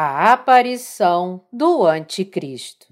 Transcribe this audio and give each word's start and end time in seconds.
A 0.00 0.32
aparição 0.32 1.44
do 1.52 1.84
Anticristo. 1.84 2.86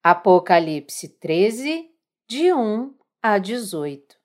Apocalipse 0.00 1.08
13, 1.08 1.90
de 2.28 2.52
1 2.52 2.94
a 3.20 3.36
18. 3.36 4.16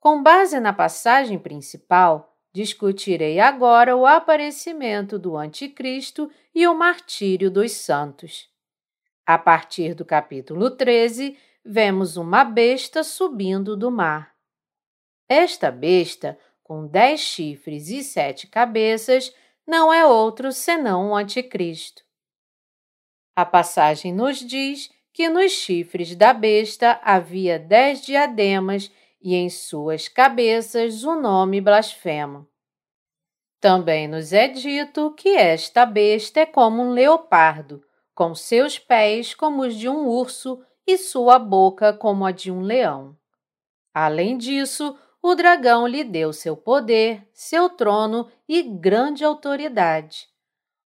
Com 0.00 0.22
base 0.22 0.58
na 0.58 0.72
passagem 0.72 1.38
principal, 1.38 2.34
discutirei 2.50 3.38
agora 3.38 3.94
o 3.94 4.06
aparecimento 4.06 5.18
do 5.18 5.36
Anticristo 5.36 6.30
e 6.54 6.66
o 6.66 6.74
martírio 6.74 7.50
dos 7.50 7.72
santos. 7.72 8.48
A 9.26 9.36
partir 9.36 9.92
do 9.92 10.06
capítulo 10.06 10.70
13, 10.70 11.38
vemos 11.62 12.16
uma 12.16 12.42
besta 12.42 13.04
subindo 13.04 13.76
do 13.76 13.90
mar. 13.90 14.34
Esta 15.28 15.70
besta 15.70 16.38
com 16.66 16.84
dez 16.84 17.20
chifres 17.20 17.90
e 17.90 18.02
sete 18.02 18.48
cabeças, 18.48 19.32
não 19.64 19.94
é 19.94 20.04
outro 20.04 20.50
senão 20.50 21.10
o 21.10 21.14
Anticristo. 21.14 22.02
A 23.36 23.46
passagem 23.46 24.12
nos 24.12 24.40
diz 24.40 24.90
que 25.12 25.28
nos 25.28 25.52
chifres 25.52 26.16
da 26.16 26.32
besta 26.32 26.98
havia 27.04 27.56
dez 27.56 28.04
diademas 28.04 28.90
e 29.22 29.36
em 29.36 29.48
suas 29.48 30.08
cabeças 30.08 31.04
o 31.04 31.14
nome 31.14 31.60
blasfemo. 31.60 32.48
Também 33.60 34.08
nos 34.08 34.32
é 34.32 34.48
dito 34.48 35.12
que 35.12 35.36
esta 35.36 35.86
besta 35.86 36.40
é 36.40 36.46
como 36.46 36.82
um 36.82 36.90
leopardo, 36.90 37.80
com 38.12 38.34
seus 38.34 38.76
pés 38.76 39.36
como 39.36 39.62
os 39.62 39.76
de 39.76 39.88
um 39.88 40.08
urso 40.08 40.60
e 40.84 40.98
sua 40.98 41.38
boca 41.38 41.92
como 41.92 42.24
a 42.24 42.32
de 42.32 42.50
um 42.50 42.60
leão. 42.60 43.16
Além 43.94 44.36
disso, 44.36 44.98
o 45.28 45.34
dragão 45.34 45.88
lhe 45.88 46.04
deu 46.04 46.32
seu 46.32 46.56
poder, 46.56 47.26
seu 47.32 47.68
trono 47.68 48.30
e 48.48 48.62
grande 48.62 49.24
autoridade. 49.24 50.28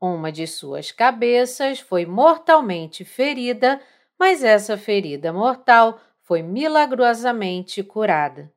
Uma 0.01 0.33
de 0.33 0.45
suas 0.45 0.91
cabeças 0.91 1.79
foi 1.79 2.05
mortalmente 2.05 3.05
ferida, 3.05 3.79
mas 4.19 4.43
essa 4.43 4.77
ferida 4.77 5.31
mortal 5.31 5.97
foi 6.23 6.41
milagrosamente 6.41 7.81
curada. 7.81 8.51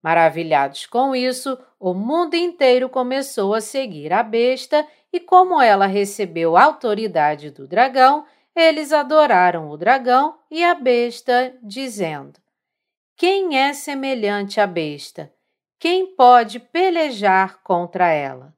Maravilhados 0.00 0.86
com 0.86 1.16
isso, 1.16 1.58
o 1.80 1.92
mundo 1.92 2.34
inteiro 2.34 2.88
começou 2.88 3.54
a 3.54 3.60
seguir 3.60 4.12
a 4.12 4.22
besta, 4.22 4.86
e 5.12 5.18
como 5.18 5.60
ela 5.60 5.86
recebeu 5.86 6.56
a 6.56 6.62
autoridade 6.62 7.50
do 7.50 7.66
dragão, 7.66 8.24
eles 8.54 8.92
adoraram 8.92 9.68
o 9.68 9.76
dragão 9.76 10.38
e 10.48 10.62
a 10.62 10.76
besta, 10.76 11.58
dizendo: 11.60 12.45
quem 13.16 13.58
é 13.58 13.72
semelhante 13.72 14.60
à 14.60 14.66
besta? 14.66 15.32
Quem 15.78 16.14
pode 16.14 16.60
pelejar 16.60 17.62
contra 17.62 18.10
ela? 18.10 18.54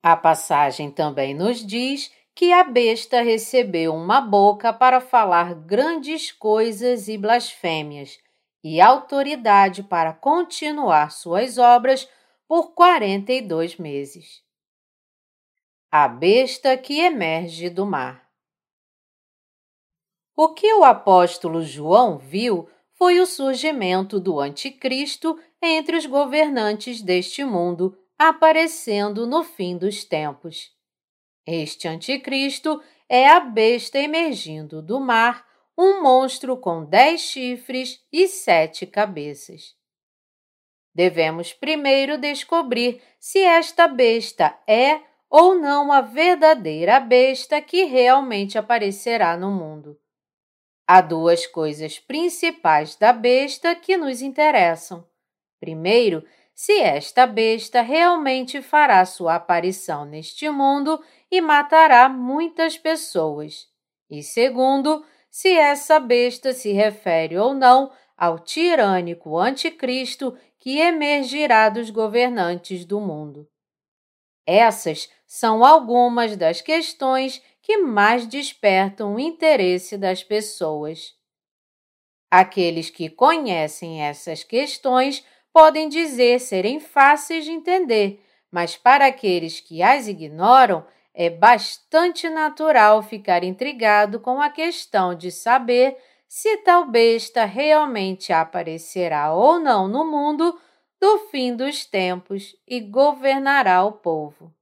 A 0.00 0.16
passagem 0.16 0.88
também 0.88 1.34
nos 1.34 1.66
diz 1.66 2.12
que 2.32 2.52
a 2.52 2.62
besta 2.62 3.20
recebeu 3.20 3.92
uma 3.92 4.20
boca 4.20 4.72
para 4.72 5.00
falar 5.00 5.52
grandes 5.52 6.30
coisas 6.30 7.08
e 7.08 7.18
blasfêmias, 7.18 8.20
e 8.62 8.80
autoridade 8.80 9.82
para 9.82 10.12
continuar 10.12 11.10
suas 11.10 11.58
obras 11.58 12.08
por 12.46 12.72
quarenta 12.72 13.32
e 13.32 13.42
dois 13.42 13.76
meses. 13.76 14.44
A 15.90 16.06
besta 16.06 16.76
que 16.76 17.00
emerge 17.00 17.68
do 17.68 17.84
mar. 17.84 18.28
O 20.36 20.54
que 20.54 20.72
o 20.74 20.84
apóstolo 20.84 21.62
João 21.62 22.16
viu 22.16 22.68
foi 22.98 23.20
o 23.20 23.26
surgimento 23.26 24.18
do 24.18 24.40
Anticristo 24.40 25.38
entre 25.62 25.96
os 25.96 26.04
governantes 26.04 27.00
deste 27.00 27.44
mundo, 27.44 27.96
aparecendo 28.18 29.24
no 29.24 29.44
fim 29.44 29.78
dos 29.78 30.02
tempos. 30.02 30.76
Este 31.46 31.86
Anticristo 31.86 32.82
é 33.08 33.28
a 33.28 33.38
besta 33.38 33.98
emergindo 33.98 34.82
do 34.82 34.98
mar, 34.98 35.46
um 35.78 36.02
monstro 36.02 36.56
com 36.56 36.84
dez 36.84 37.20
chifres 37.20 38.04
e 38.12 38.26
sete 38.26 38.84
cabeças. 38.84 39.76
Devemos 40.92 41.52
primeiro 41.52 42.18
descobrir 42.18 43.00
se 43.20 43.38
esta 43.38 43.86
besta 43.86 44.58
é 44.66 45.00
ou 45.30 45.54
não 45.54 45.92
a 45.92 46.00
verdadeira 46.00 46.98
besta 46.98 47.62
que 47.62 47.84
realmente 47.84 48.58
aparecerá 48.58 49.36
no 49.36 49.52
mundo. 49.52 49.96
Há 50.90 51.02
duas 51.02 51.46
coisas 51.46 51.98
principais 51.98 52.96
da 52.96 53.12
besta 53.12 53.74
que 53.74 53.94
nos 53.98 54.22
interessam. 54.22 55.06
Primeiro, 55.60 56.24
se 56.54 56.80
esta 56.80 57.26
besta 57.26 57.82
realmente 57.82 58.62
fará 58.62 59.04
sua 59.04 59.34
aparição 59.34 60.06
neste 60.06 60.48
mundo 60.48 60.98
e 61.30 61.42
matará 61.42 62.08
muitas 62.08 62.78
pessoas. 62.78 63.68
E 64.08 64.22
segundo, 64.22 65.04
se 65.30 65.54
essa 65.58 66.00
besta 66.00 66.54
se 66.54 66.72
refere 66.72 67.36
ou 67.36 67.52
não 67.52 67.92
ao 68.16 68.38
tirânico 68.38 69.36
anticristo 69.36 70.38
que 70.58 70.78
emergirá 70.78 71.68
dos 71.68 71.90
governantes 71.90 72.86
do 72.86 72.98
mundo. 72.98 73.46
Essas 74.46 75.10
são 75.26 75.62
algumas 75.62 76.34
das 76.34 76.62
questões 76.62 77.42
que 77.68 77.76
mais 77.76 78.26
despertam 78.26 79.16
o 79.16 79.20
interesse 79.20 79.98
das 79.98 80.24
pessoas. 80.24 81.14
Aqueles 82.30 82.88
que 82.88 83.10
conhecem 83.10 84.00
essas 84.00 84.42
questões 84.42 85.22
podem 85.52 85.86
dizer 85.86 86.40
serem 86.40 86.80
fáceis 86.80 87.44
de 87.44 87.50
entender, 87.50 88.24
mas 88.50 88.74
para 88.74 89.04
aqueles 89.04 89.60
que 89.60 89.82
as 89.82 90.08
ignoram, 90.08 90.82
é 91.12 91.28
bastante 91.28 92.30
natural 92.30 93.02
ficar 93.02 93.44
intrigado 93.44 94.18
com 94.18 94.40
a 94.40 94.48
questão 94.48 95.14
de 95.14 95.30
saber 95.30 95.94
se 96.26 96.56
tal 96.58 96.86
besta 96.86 97.44
realmente 97.44 98.32
aparecerá 98.32 99.34
ou 99.34 99.60
não 99.60 99.86
no 99.86 100.10
mundo 100.10 100.58
do 100.98 101.18
fim 101.30 101.54
dos 101.54 101.84
tempos 101.84 102.56
e 102.66 102.80
governará 102.80 103.84
o 103.84 103.92
povo. 103.92 104.54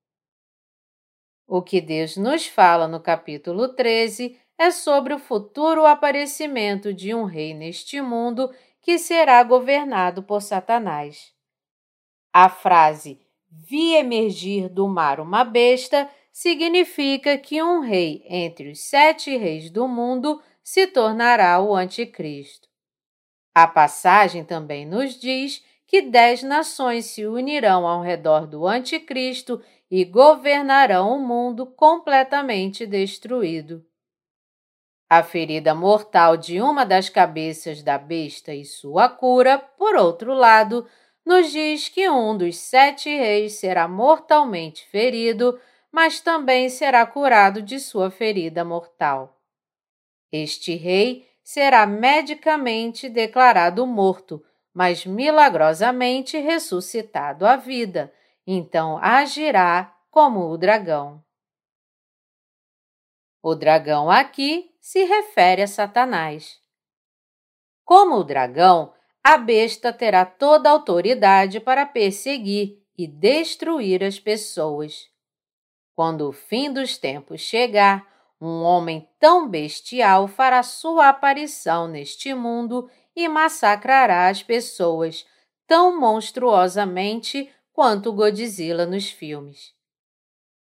O 1.46 1.62
que 1.62 1.80
Deus 1.80 2.16
nos 2.16 2.46
fala 2.46 2.88
no 2.88 2.98
capítulo 2.98 3.68
13 3.68 4.36
é 4.58 4.72
sobre 4.72 5.14
o 5.14 5.18
futuro 5.18 5.86
aparecimento 5.86 6.92
de 6.92 7.14
um 7.14 7.24
rei 7.24 7.54
neste 7.54 8.00
mundo 8.00 8.50
que 8.82 8.98
será 8.98 9.42
governado 9.44 10.24
por 10.24 10.42
Satanás. 10.42 11.32
A 12.32 12.48
frase 12.48 13.20
vi 13.48 13.94
emergir 13.94 14.68
do 14.68 14.88
mar 14.88 15.20
uma 15.20 15.44
besta 15.44 16.10
significa 16.32 17.38
que 17.38 17.62
um 17.62 17.80
rei 17.80 18.24
entre 18.28 18.70
os 18.70 18.80
sete 18.80 19.36
reis 19.36 19.70
do 19.70 19.86
mundo 19.86 20.42
se 20.64 20.88
tornará 20.88 21.60
o 21.60 21.76
Anticristo. 21.76 22.68
A 23.54 23.68
passagem 23.68 24.44
também 24.44 24.84
nos 24.84 25.18
diz 25.18 25.64
que 25.86 26.02
dez 26.02 26.42
nações 26.42 27.06
se 27.06 27.24
unirão 27.24 27.86
ao 27.86 28.02
redor 28.02 28.46
do 28.46 28.66
Anticristo 28.66 29.62
e 29.90 30.04
governarão 30.04 31.16
o 31.16 31.18
mundo 31.18 31.66
completamente 31.66 32.86
destruído. 32.86 33.84
A 35.08 35.22
ferida 35.22 35.74
mortal 35.74 36.36
de 36.36 36.60
uma 36.60 36.84
das 36.84 37.08
cabeças 37.08 37.82
da 37.82 37.96
besta 37.96 38.52
e 38.52 38.64
sua 38.64 39.08
cura, 39.08 39.56
por 39.58 39.94
outro 39.94 40.34
lado, 40.34 40.86
nos 41.24 41.52
diz 41.52 41.88
que 41.88 42.08
um 42.08 42.36
dos 42.36 42.56
sete 42.56 43.08
reis 43.08 43.54
será 43.54 43.86
mortalmente 43.86 44.84
ferido, 44.86 45.60
mas 45.92 46.20
também 46.20 46.68
será 46.68 47.06
curado 47.06 47.62
de 47.62 47.78
sua 47.78 48.10
ferida 48.10 48.64
mortal. 48.64 49.40
Este 50.32 50.74
rei 50.74 51.28
será 51.42 51.86
medicamente 51.86 53.08
declarado 53.08 53.86
morto, 53.86 54.44
mas 54.74 55.06
milagrosamente 55.06 56.36
ressuscitado 56.36 57.46
à 57.46 57.56
vida 57.56 58.12
então 58.46 58.98
agirá 58.98 59.94
como 60.10 60.48
o 60.48 60.56
dragão. 60.56 61.22
O 63.42 63.54
dragão 63.54 64.10
aqui 64.10 64.70
se 64.80 65.04
refere 65.04 65.62
a 65.62 65.66
Satanás. 65.66 66.60
Como 67.84 68.16
o 68.16 68.24
dragão, 68.24 68.92
a 69.22 69.36
besta 69.36 69.92
terá 69.92 70.24
toda 70.24 70.68
a 70.68 70.72
autoridade 70.72 71.60
para 71.60 71.84
perseguir 71.84 72.82
e 72.96 73.06
destruir 73.06 74.02
as 74.02 74.18
pessoas. 74.18 75.08
Quando 75.94 76.28
o 76.28 76.32
fim 76.32 76.72
dos 76.72 76.96
tempos 76.98 77.40
chegar, 77.40 78.06
um 78.40 78.62
homem 78.62 79.08
tão 79.18 79.48
bestial 79.48 80.28
fará 80.28 80.62
sua 80.62 81.08
aparição 81.08 81.88
neste 81.88 82.34
mundo 82.34 82.90
e 83.14 83.28
massacrará 83.28 84.28
as 84.28 84.42
pessoas 84.42 85.26
tão 85.66 85.98
monstruosamente 85.98 87.50
quanto 87.76 88.10
Godzilla 88.10 88.86
nos 88.86 89.10
filmes. 89.10 89.74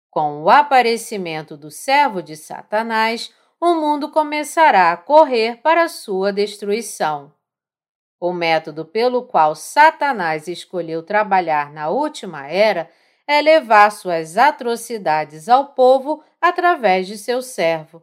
Com 0.09 0.41
o 0.41 0.49
aparecimento 0.49 1.55
do 1.55 1.69
servo 1.69 2.23
de 2.23 2.35
Satanás, 2.35 3.31
o 3.61 3.75
mundo 3.75 4.09
começará 4.09 4.91
a 4.91 4.97
correr 4.97 5.57
para 5.61 5.87
sua 5.89 6.33
destruição. 6.33 7.31
O 8.19 8.33
método 8.33 8.83
pelo 8.83 9.27
qual 9.27 9.53
Satanás 9.53 10.47
escolheu 10.47 11.03
trabalhar 11.03 11.71
na 11.71 11.87
última 11.89 12.47
era 12.47 12.89
é 13.27 13.43
levar 13.43 13.91
suas 13.91 14.35
atrocidades 14.35 15.47
ao 15.47 15.75
povo 15.75 16.23
através 16.41 17.05
de 17.05 17.15
seu 17.15 17.43
servo. 17.43 18.01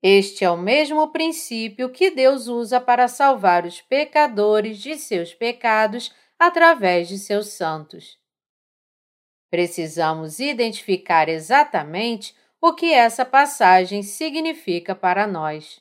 Este 0.00 0.44
é 0.44 0.50
o 0.50 0.56
mesmo 0.56 1.08
princípio 1.08 1.90
que 1.90 2.12
Deus 2.12 2.46
usa 2.46 2.80
para 2.80 3.08
salvar 3.08 3.66
os 3.66 3.80
pecadores 3.80 4.78
de 4.78 4.96
seus 4.96 5.34
pecados 5.34 6.14
através 6.46 7.06
de 7.06 7.18
seus 7.18 7.50
santos. 7.50 8.18
Precisamos 9.48 10.40
identificar 10.40 11.28
exatamente 11.28 12.34
o 12.60 12.74
que 12.74 12.92
essa 12.92 13.24
passagem 13.24 14.02
significa 14.02 14.92
para 14.92 15.24
nós. 15.24 15.80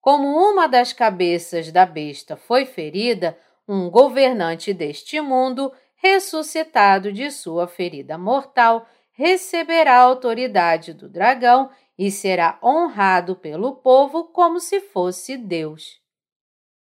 Como 0.00 0.28
uma 0.28 0.68
das 0.68 0.92
cabeças 0.92 1.72
da 1.72 1.84
besta 1.84 2.36
foi 2.36 2.64
ferida, 2.64 3.36
um 3.66 3.90
governante 3.90 4.72
deste 4.72 5.20
mundo, 5.20 5.72
ressuscitado 5.96 7.12
de 7.12 7.28
sua 7.32 7.66
ferida 7.66 8.16
mortal, 8.16 8.86
receberá 9.10 9.96
a 9.96 10.02
autoridade 10.02 10.92
do 10.92 11.08
dragão 11.08 11.70
e 11.98 12.08
será 12.08 12.56
honrado 12.62 13.34
pelo 13.34 13.74
povo 13.74 14.26
como 14.26 14.60
se 14.60 14.80
fosse 14.80 15.36
Deus. 15.36 16.00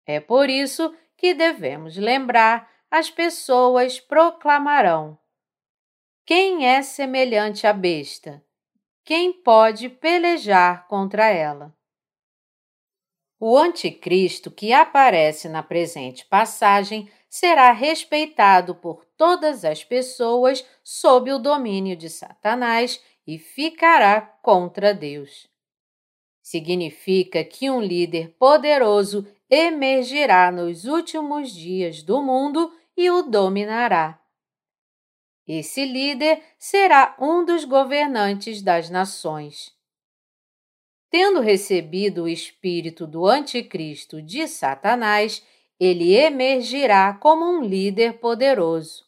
É 0.06 0.20
por 0.20 0.50
isso 0.50 0.94
que 1.22 1.36
devemos 1.36 1.96
lembrar: 1.98 2.68
as 2.90 3.12
pessoas 3.12 4.00
proclamarão: 4.00 5.18
Quem 6.26 6.68
é 6.68 6.82
semelhante 6.82 7.68
à 7.68 7.72
besta? 7.72 8.44
Quem 9.06 9.32
pode 9.32 9.88
pelejar 9.88 10.88
contra 10.88 11.30
ela? 11.30 11.76
O 13.40 13.56
anticristo 13.56 14.50
que 14.50 14.74
aparece 14.74 15.48
na 15.48 15.62
presente 15.62 16.26
passagem 16.26 17.10
será 17.30 17.72
respeitado 17.72 18.74
por 18.76 19.06
todas 19.16 19.64
as 19.64 19.84
pessoas 19.84 20.66
sob 20.84 21.32
o 21.32 21.40
domínio 21.40 21.96
de 21.96 22.10
Satanás 22.10 23.00
e 23.28 23.38
ficará 23.38 24.22
contra 24.22 24.92
Deus. 24.92 25.51
Significa 26.52 27.46
que 27.46 27.70
um 27.70 27.80
líder 27.80 28.36
poderoso 28.38 29.26
emergirá 29.50 30.52
nos 30.52 30.84
últimos 30.84 31.50
dias 31.50 32.04
do 32.04 32.22
mundo 32.22 32.70
e 32.98 33.10
o 33.10 33.22
dominará. 33.22 34.22
Esse 35.48 35.86
líder 35.86 36.44
será 36.60 37.16
um 37.18 37.46
dos 37.46 37.64
governantes 37.64 38.62
das 38.62 38.90
nações. 38.90 39.72
Tendo 41.10 41.40
recebido 41.40 42.24
o 42.24 42.28
espírito 42.28 43.08
do 43.08 43.26
Anticristo 43.26 44.22
de 44.22 44.46
Satanás, 44.46 45.42
ele 45.80 46.14
emergirá 46.14 47.14
como 47.14 47.46
um 47.46 47.64
líder 47.64 48.20
poderoso. 48.20 49.06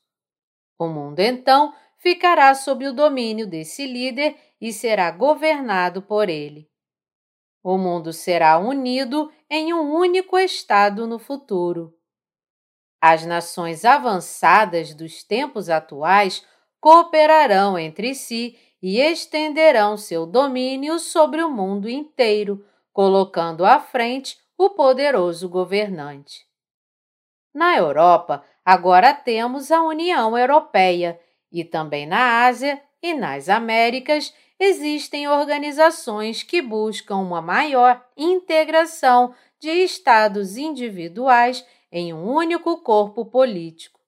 O 0.79 0.87
mundo 0.87 1.19
então 1.19 1.73
ficará 1.97 2.55
sob 2.55 2.87
o 2.87 2.93
domínio 2.93 3.45
desse 3.45 3.85
líder 3.85 4.37
e 4.61 4.71
será 4.71 5.11
governado 5.11 6.01
por 6.01 6.29
ele. 6.29 6.71
O 7.63 7.77
mundo 7.77 8.11
será 8.11 8.59
unido 8.59 9.31
em 9.49 9.73
um 9.73 9.95
único 9.95 10.37
Estado 10.37 11.07
no 11.07 11.17
futuro. 11.17 11.97
As 13.01 13.25
nações 13.25 13.85
avançadas 13.85 14.93
dos 14.93 15.23
tempos 15.23 15.69
atuais 15.69 16.45
cooperarão 16.81 17.79
entre 17.79 18.13
si 18.13 18.57
e 18.81 18.99
estenderão 18.99 19.95
seu 19.95 20.25
domínio 20.25 20.99
sobre 20.99 21.41
o 21.41 21.49
mundo 21.49 21.89
inteiro, 21.89 22.65
colocando 22.91 23.63
à 23.63 23.79
frente 23.79 24.37
o 24.57 24.71
poderoso 24.71 25.47
governante. 25.47 26.45
Na 27.53 27.77
Europa, 27.77 28.43
agora 28.65 29.13
temos 29.13 29.71
a 29.71 29.81
União 29.81 30.37
Europeia 30.37 31.17
e 31.49 31.63
também 31.63 32.05
na 32.05 32.45
Ásia 32.45 32.81
e 33.03 33.13
nas 33.13 33.49
Américas 33.49 34.33
existem 34.57 35.27
organizações 35.27 36.41
que 36.41 36.61
buscam 36.61 37.17
uma 37.17 37.41
maior 37.41 38.01
integração 38.15 39.35
de 39.59 39.69
estados 39.69 40.55
individuais 40.55 41.65
em 41.91 42.13
um 42.13 42.25
único 42.25 42.77
corpo 42.77 43.25
político. 43.25 43.99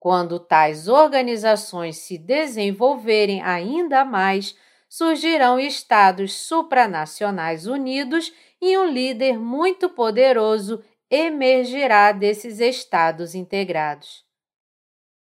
Quando 0.00 0.40
tais 0.40 0.88
organizações 0.88 1.98
se 1.98 2.18
desenvolverem 2.18 3.42
ainda 3.42 4.04
mais, 4.04 4.56
surgirão 4.88 5.58
estados 5.58 6.32
supranacionais 6.32 7.66
unidos 7.66 8.32
e 8.60 8.76
um 8.76 8.86
líder 8.86 9.38
muito 9.38 9.88
poderoso 9.88 10.82
emergirá 11.10 12.10
desses 12.12 12.58
estados 12.58 13.34
integrados. 13.34 14.24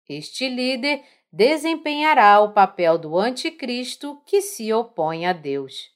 Este 0.09 0.47
líder 0.47 1.03
desempenhará 1.31 2.39
o 2.39 2.53
papel 2.53 2.97
do 2.97 3.17
anticristo 3.17 4.21
que 4.25 4.41
se 4.41 4.73
opõe 4.73 5.25
a 5.25 5.33
Deus. 5.33 5.91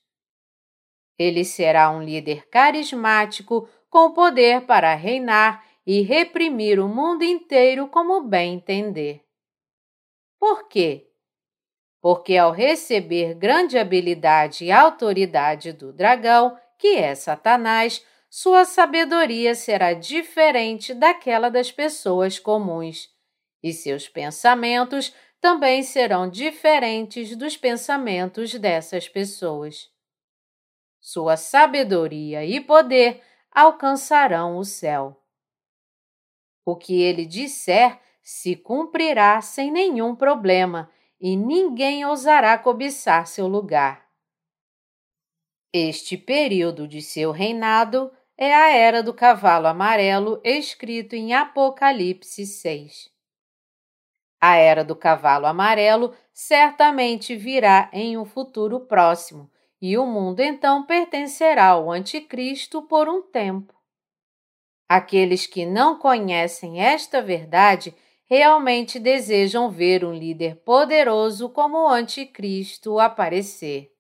Ele 1.18 1.46
será 1.46 1.90
um 1.92 2.02
líder 2.02 2.48
carismático 2.50 3.68
com 3.90 4.12
poder 4.12 4.66
para 4.66 4.94
reinar 4.96 5.66
e 5.86 6.02
reprimir 6.02 6.80
o 6.80 6.88
mundo 6.88 7.24
inteiro 7.24 7.88
como 7.88 8.22
bem 8.24 8.56
entender. 8.56 9.24
Por 10.40 10.68
quê? 10.68 11.08
Porque 12.02 12.36
ao 12.38 12.52
receber 12.52 13.36
grande 13.36 13.78
habilidade 13.78 14.66
e 14.66 14.72
autoridade 14.72 15.72
do 15.72 15.94
dragão, 15.94 16.58
que 16.78 16.96
é 16.96 17.14
Satanás, 17.14 18.04
sua 18.30 18.66
sabedoria 18.66 19.54
será 19.54 19.94
diferente 19.94 20.94
daquela 20.94 21.50
das 21.50 21.72
pessoas 21.72 22.40
comuns 22.40 23.11
e 23.64 23.74
seus 23.74 24.08
pensamentos 24.08 25.14
também 25.40 25.82
serão 25.82 26.30
diferentes 26.30 27.36
dos 27.36 27.58
pensamentos 27.58 28.54
dessas 28.56 29.10
pessoas. 29.10 29.90
Sua 31.00 31.36
sabedoria 31.36 32.46
e 32.46 32.62
poder 32.62 33.24
alcançarão 33.52 34.58
o 34.58 34.64
céu. 34.64 35.20
O 36.64 36.76
que 36.76 37.02
ele 37.02 37.26
disser 37.26 38.00
se 38.22 38.56
cumprirá 38.56 39.42
sem 39.42 39.72
nenhum 39.72 40.16
problema 40.16 40.92
e 41.20 41.36
ninguém 41.36 42.06
ousará 42.06 42.58
cobiçar 42.58 43.26
seu 43.26 43.48
lugar. 43.48 44.08
Este 45.74 46.18
período 46.18 46.88
de 46.88 47.02
seu 47.02 47.32
reinado 47.32 48.12
é 48.38 48.54
a 48.54 48.70
era 48.70 49.02
do 49.02 49.14
cavalo 49.14 49.68
amarelo 49.68 50.40
escrito 50.44 51.16
em 51.16 51.34
Apocalipse 51.34 52.46
6. 52.46 53.10
A 54.42 54.56
era 54.56 54.84
do 54.84 54.96
cavalo 54.96 55.46
amarelo 55.46 56.16
certamente 56.34 57.36
virá 57.36 57.88
em 57.94 58.18
um 58.18 58.26
futuro 58.26 58.80
próximo, 58.80 59.48
e 59.80 59.96
o 60.00 60.06
mundo 60.06 60.40
então 60.40 60.84
pertencerá 60.84 61.68
ao 61.68 61.92
Anticristo 61.92 62.82
por 62.82 63.08
um 63.08 63.22
tempo. 63.22 63.76
Aqueles 64.90 65.46
que 65.46 65.64
não 65.64 66.00
conhecem 66.00 66.82
esta 66.82 67.22
verdade 67.22 67.96
realmente 68.26 68.98
desejam 68.98 69.70
ver 69.70 70.04
um 70.04 70.14
líder 70.14 70.56
poderoso 70.58 71.48
como 71.50 71.78
o 71.78 71.90
Anticristo 71.90 73.00
aparecer. 73.00 73.92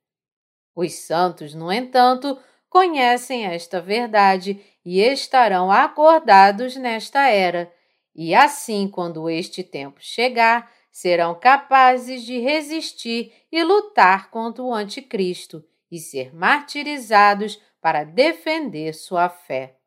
Os 0.75 0.93
santos, 0.93 1.53
no 1.53 1.71
entanto, 1.71 2.39
conhecem 2.67 3.45
esta 3.45 3.79
verdade 3.79 4.59
e 4.83 5.01
estarão 5.01 5.69
acordados 5.69 6.75
nesta 6.75 7.27
era 7.27 7.71
e 8.15 8.35
assim, 8.35 8.87
quando 8.87 9.29
este 9.29 9.63
tempo 9.63 9.99
chegar, 10.01 10.71
serão 10.91 11.39
capazes 11.39 12.23
de 12.23 12.39
resistir 12.39 13.33
e 13.51 13.63
lutar 13.63 14.29
contra 14.29 14.61
o 14.61 14.73
Anticristo 14.73 15.63
e 15.89 15.99
ser 15.99 16.33
martirizados 16.35 17.61
para 17.81 18.03
defender 18.03 18.93
sua 18.93 19.29
fé. 19.29 19.77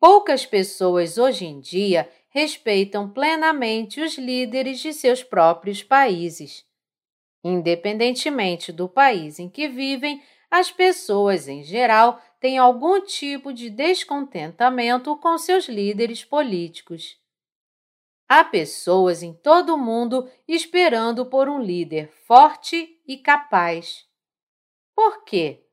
Poucas 0.00 0.44
pessoas 0.44 1.16
hoje 1.16 1.46
em 1.46 1.60
dia 1.60 2.10
respeitam 2.28 3.08
plenamente 3.08 4.00
os 4.00 4.18
líderes 4.18 4.80
de 4.80 4.92
seus 4.92 5.22
próprios 5.22 5.82
países. 5.82 6.64
Independentemente 7.44 8.72
do 8.72 8.88
país 8.88 9.38
em 9.38 9.48
que 9.48 9.68
vivem, 9.68 10.22
as 10.50 10.70
pessoas 10.70 11.46
em 11.46 11.62
geral 11.62 12.20
têm 12.42 12.58
algum 12.58 13.00
tipo 13.00 13.52
de 13.52 13.70
descontentamento 13.70 15.16
com 15.18 15.38
seus 15.38 15.68
líderes 15.68 16.24
políticos. 16.24 17.16
Há 18.28 18.42
pessoas 18.42 19.22
em 19.22 19.32
todo 19.32 19.76
o 19.76 19.78
mundo 19.78 20.28
esperando 20.48 21.24
por 21.24 21.48
um 21.48 21.60
líder 21.60 22.10
forte 22.26 23.00
e 23.06 23.16
capaz. 23.16 24.04
Por 24.92 25.22
quê? 25.22 25.64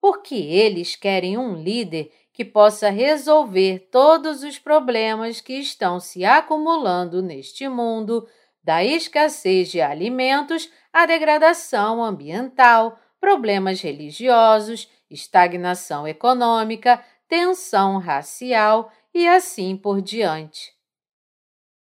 Porque 0.00 0.36
eles 0.36 0.94
querem 0.94 1.36
um 1.36 1.60
líder 1.60 2.12
que 2.32 2.44
possa 2.44 2.88
resolver 2.88 3.88
todos 3.90 4.44
os 4.44 4.60
problemas 4.60 5.40
que 5.40 5.54
estão 5.54 5.98
se 5.98 6.24
acumulando 6.24 7.20
neste 7.20 7.68
mundo, 7.68 8.28
da 8.62 8.84
escassez 8.84 9.72
de 9.72 9.80
alimentos 9.80 10.70
à 10.92 11.04
degradação 11.04 12.04
ambiental, 12.04 12.96
problemas 13.20 13.80
religiosos, 13.80 14.88
estagnação 15.14 16.06
econômica, 16.06 17.02
tensão 17.26 17.98
racial 17.98 18.92
e 19.14 19.26
assim 19.26 19.76
por 19.76 20.02
diante. 20.02 20.74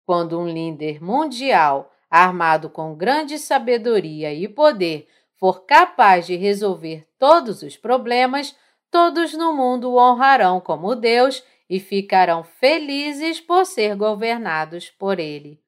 Quando 0.05 0.39
um 0.39 0.49
líder 0.49 1.03
mundial, 1.03 1.91
armado 2.11 2.69
com 2.69 2.95
grande 2.95 3.39
sabedoria 3.39 4.35
e 4.35 4.47
poder, 4.47 5.09
for 5.37 5.65
capaz 5.65 6.27
de 6.27 6.37
resolver 6.37 7.09
todos 7.19 7.63
os 7.63 7.77
problemas, 7.77 8.55
todos 8.91 9.33
no 9.33 9.55
mundo 9.55 9.91
o 9.91 9.97
honrarão 9.97 10.61
como 10.61 10.95
Deus 10.95 11.43
e 11.69 11.81
ficarão 11.81 12.45
felizes 12.45 13.41
por 13.41 13.65
ser 13.65 13.97
governados 13.97 14.91
por 14.91 15.19
ele. 15.19 15.59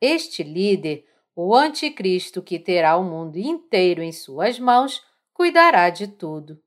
Este 0.00 0.42
líder, 0.42 1.06
o 1.36 1.54
Anticristo 1.54 2.42
que 2.42 2.58
terá 2.58 2.96
o 2.96 3.04
mundo 3.04 3.38
inteiro 3.38 4.02
em 4.02 4.12
suas 4.12 4.58
mãos, 4.58 5.02
cuidará 5.34 5.90
de 5.90 6.06
tudo. 6.06 6.58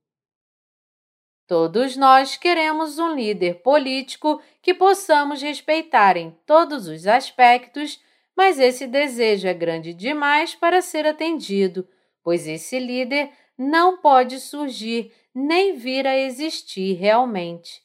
Todos 1.47 1.95
nós 1.95 2.35
queremos 2.35 2.99
um 2.99 3.15
líder 3.15 3.61
político 3.61 4.41
que 4.61 4.73
possamos 4.73 5.41
respeitar 5.41 6.17
em 6.17 6.37
todos 6.45 6.87
os 6.87 7.07
aspectos, 7.07 8.03
mas 8.35 8.59
esse 8.59 8.85
desejo 8.85 9.47
é 9.47 9.53
grande 9.53 9.93
demais 9.93 10.53
para 10.53 10.81
ser 10.81 11.07
atendido, 11.07 11.87
pois 12.21 12.45
esse 12.45 12.77
líder 12.77 13.31
não 13.57 13.97
pode 13.97 14.41
surgir 14.41 15.13
nem 15.33 15.75
vir 15.75 16.05
a 16.05 16.17
existir 16.17 16.95
realmente. 16.95 17.81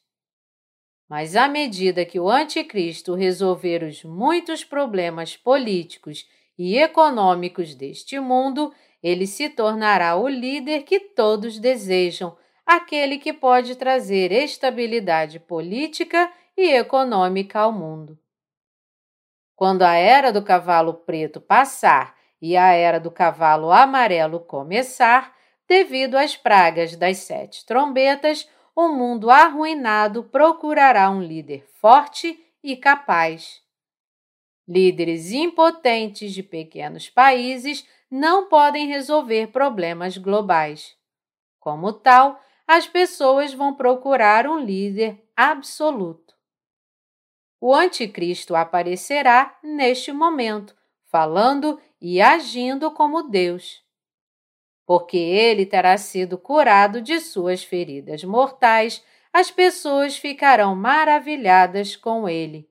Mas 1.08 1.36
à 1.36 1.46
medida 1.46 2.04
que 2.04 2.18
o 2.18 2.28
Anticristo 2.28 3.14
resolver 3.14 3.84
os 3.84 4.02
muitos 4.02 4.64
problemas 4.64 5.36
políticos 5.36 6.26
e 6.58 6.76
econômicos 6.78 7.74
deste 7.74 8.18
mundo, 8.18 8.74
ele 9.02 9.26
se 9.26 9.48
tornará 9.48 10.16
o 10.16 10.28
líder 10.28 10.82
que 10.82 11.00
todos 11.00 11.58
desejam 11.58 12.36
aquele 12.64 13.18
que 13.18 13.32
pode 13.32 13.74
trazer 13.74 14.30
estabilidade 14.30 15.40
política 15.40 16.32
e 16.56 16.70
econômica 16.70 17.60
ao 17.60 17.72
mundo. 17.72 18.18
Quando 19.56 19.82
a 19.82 19.94
era 19.94 20.32
do 20.32 20.42
cavalo 20.42 20.94
preto 20.94 21.40
passar 21.40 22.16
e 22.40 22.56
a 22.56 22.72
era 22.72 22.98
do 22.98 23.10
cavalo 23.10 23.70
amarelo 23.70 24.40
começar, 24.40 25.34
devido 25.68 26.16
às 26.16 26.36
pragas 26.36 26.96
das 26.96 27.18
sete 27.18 27.64
trombetas, 27.64 28.48
o 28.74 28.88
mundo 28.88 29.30
arruinado 29.30 30.24
procurará 30.24 31.10
um 31.10 31.22
líder 31.22 31.66
forte 31.80 32.38
e 32.62 32.76
capaz. 32.76 33.60
Líderes 34.66 35.30
impotentes 35.32 36.32
de 36.32 36.42
pequenos 36.42 37.10
países 37.10 37.86
não 38.14 38.46
podem 38.46 38.88
resolver 38.88 39.46
problemas 39.46 40.18
globais. 40.18 40.94
Como 41.58 41.94
tal, 41.94 42.38
as 42.66 42.86
pessoas 42.86 43.54
vão 43.54 43.74
procurar 43.74 44.46
um 44.46 44.58
líder 44.58 45.24
absoluto. 45.34 46.34
O 47.58 47.74
Anticristo 47.74 48.54
aparecerá 48.54 49.58
neste 49.62 50.12
momento, 50.12 50.76
falando 51.10 51.80
e 51.98 52.20
agindo 52.20 52.90
como 52.90 53.30
Deus. 53.30 53.82
Porque 54.84 55.16
ele 55.16 55.64
terá 55.64 55.96
sido 55.96 56.36
curado 56.36 57.00
de 57.00 57.18
suas 57.18 57.64
feridas 57.64 58.22
mortais, 58.24 59.02
as 59.32 59.50
pessoas 59.50 60.18
ficarão 60.18 60.76
maravilhadas 60.76 61.96
com 61.96 62.28
ele. 62.28 62.68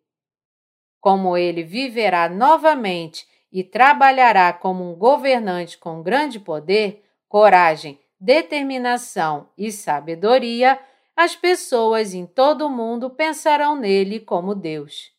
Como 1.00 1.36
ele 1.36 1.64
viverá 1.64 2.30
novamente 2.30 3.26
e 3.52 3.64
trabalhará 3.64 4.54
como 4.54 4.90
um 4.90 4.96
governante 4.96 5.78
com 5.78 6.02
grande 6.02 6.40
poder, 6.40 7.04
coragem 7.28 8.00
determinação 8.22 9.50
e 9.58 9.72
sabedoria, 9.72 10.80
as 11.16 11.36
pessoas 11.36 12.14
em 12.14 12.28
todo 12.28 12.68
o 12.68 12.70
mundo 12.70 13.10
pensarão 13.10 13.76
nele 13.76 14.20
como 14.20 14.54
Deus. 14.54 15.12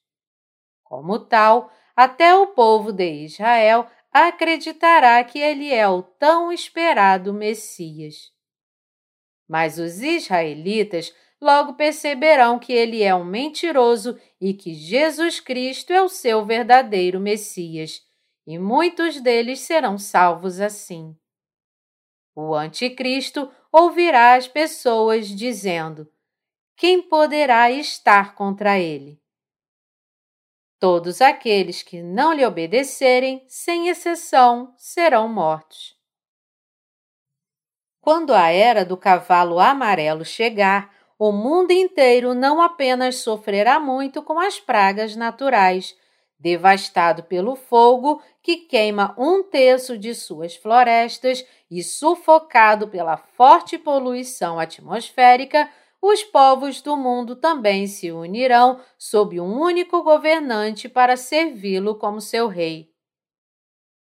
Como 0.85 1.19
tal, 1.19 1.73
até 1.97 2.33
o 2.37 2.49
povo 2.49 2.93
de 2.93 3.25
Israel 3.25 3.87
acreditará 4.13 5.23
que 5.25 5.39
ele 5.39 5.73
é 5.75 5.89
o 5.89 6.03
tão 6.03 6.53
esperado 6.53 7.33
Messias. 7.33 8.31
Mas 9.49 9.79
os 9.79 10.01
israelitas 10.01 11.13
logo 11.41 11.75
perceberão 11.75 12.59
que 12.59 12.73
ele 12.73 13.03
é 13.03 13.13
um 13.13 13.25
mentiroso 13.25 14.17
e 14.41 14.55
que 14.55 14.75
Jesus 14.75 15.41
Cristo 15.41 15.93
é 15.93 16.01
o 16.01 16.09
seu 16.09 16.45
verdadeiro 16.45 17.19
Messias, 17.19 18.01
e 18.47 18.59
muitos 18.59 19.21
deles 19.21 19.61
serão 19.61 19.97
salvos 19.99 20.61
assim. 20.61 21.17
O 22.35 22.55
Anticristo 22.55 23.51
ouvirá 23.71 24.35
as 24.35 24.49
pessoas 24.49 25.29
dizendo: 25.29 26.11
Quem 26.77 27.03
poderá 27.03 27.71
estar 27.71 28.35
contra 28.35 28.79
ele? 28.79 29.21
Todos 30.79 31.21
aqueles 31.21 31.83
que 31.83 32.03
não 32.03 32.33
lhe 32.33 32.45
obedecerem, 32.45 33.45
sem 33.47 33.89
exceção, 33.89 34.75
serão 34.77 35.29
mortos. 35.29 35.97
Quando 38.01 38.35
a 38.35 38.49
era 38.49 38.85
do 38.85 38.97
cavalo 38.97 39.61
amarelo 39.61 40.25
chegar, 40.25 40.93
o 41.17 41.31
mundo 41.31 41.71
inteiro 41.71 42.35
não 42.35 42.61
apenas 42.61 43.19
sofrerá 43.19 43.79
muito 43.79 44.25
com 44.25 44.41
as 44.41 44.59
pragas 44.59 45.15
naturais, 45.15 45.97
devastado 46.43 47.23
pelo 47.23 47.55
fogo 47.55 48.21
que 48.43 48.57
queima 48.57 49.15
um 49.17 49.45
terço 49.45 49.97
de 49.97 50.13
suas 50.13 50.57
florestas 50.57 51.47
e 51.71 51.85
sufocado 51.85 52.89
pela 52.89 53.17
forte 53.17 53.79
poluição 53.79 54.59
atmosférica, 54.59 55.71
os 56.01 56.25
povos 56.25 56.83
do 56.83 56.97
mundo 56.97 57.37
também 57.37 57.87
se 57.87 58.11
unirão 58.11 58.81
sob 58.99 59.39
um 59.39 59.57
único 59.57 60.03
governante 60.03 60.89
para 60.89 61.17
servi-lo 61.17 61.95
como 61.95 62.21
seu 62.21 62.49
rei. 62.49 62.91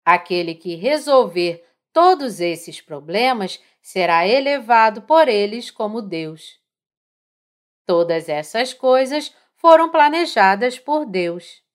Aquele 0.04 0.54
que 0.54 0.74
resolver 0.74 1.64
todos 1.90 2.38
esses 2.38 2.82
problemas 2.82 3.58
será 3.80 4.26
elevado 4.26 5.02
por 5.02 5.26
eles 5.26 5.70
como 5.70 6.02
Deus. 6.02 6.60
Todas 7.86 8.28
essas 8.28 8.74
coisas 8.74 9.34
foram 9.54 9.90
planejadas 9.90 10.78
por 10.78 11.06
Deus. 11.06 11.65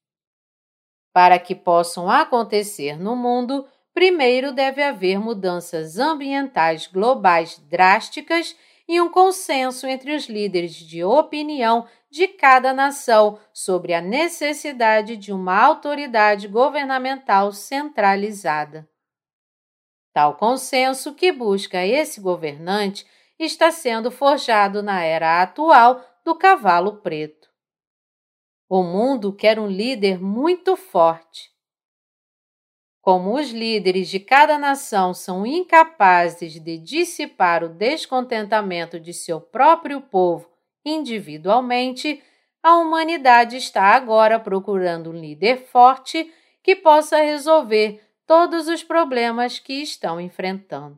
Para 1.13 1.38
que 1.38 1.53
possam 1.53 2.10
acontecer 2.10 2.98
no 2.98 3.15
mundo, 3.15 3.65
primeiro 3.94 4.53
deve 4.53 4.82
haver 4.82 5.20
mudanças 5.20 5.98
ambientais 5.98 6.88
globais 6.88 7.58
drásticas 7.70 8.56
e 8.88 9.00
um 9.00 9.10
consenso 9.10 9.88
entre 9.88 10.15
os 10.15 10.27
líderes 10.27 10.75
de 10.75 11.03
opinião 11.03 11.86
de 12.10 12.27
cada 12.27 12.74
nação 12.74 13.39
sobre 13.53 13.94
a 13.94 14.01
necessidade 14.01 15.15
de 15.15 15.32
uma 15.32 15.58
autoridade 15.58 16.48
governamental 16.48 17.51
centralizada. 17.53 18.88
Tal 20.13 20.36
consenso 20.36 21.13
que 21.13 21.32
busca 21.32 21.86
esse 21.86 22.20
governante 22.20 23.06
está 23.39 23.72
sendo 23.72 24.12
forjado 24.12 24.84
na 24.84 25.01
era 25.01 25.41
atual 25.41 26.06
do 26.25 26.36
cavalo 26.36 26.98
preto. 26.98 27.40
O 28.73 28.83
mundo 28.83 29.33
quer 29.33 29.59
um 29.59 29.67
líder 29.67 30.17
muito 30.17 30.77
forte. 30.77 31.51
Como 33.01 33.37
os 33.37 33.49
líderes 33.49 34.07
de 34.07 34.17
cada 34.17 34.57
nação 34.57 35.13
são 35.13 35.45
incapazes 35.45 36.53
de 36.53 36.77
dissipar 36.77 37.65
o 37.65 37.67
descontentamento 37.67 38.97
de 38.97 39.13
seu 39.13 39.41
próprio 39.41 39.99
povo 39.99 40.49
individualmente, 40.85 42.23
a 42.63 42.77
humanidade 42.77 43.57
está 43.57 43.87
agora 43.87 44.39
procurando 44.39 45.09
um 45.09 45.19
líder 45.19 45.67
forte 45.67 46.33
que 46.63 46.73
possa 46.73 47.17
resolver 47.17 48.01
todos 48.25 48.69
os 48.69 48.81
problemas 48.81 49.59
que 49.59 49.81
estão 49.81 50.17
enfrentando. 50.17 50.97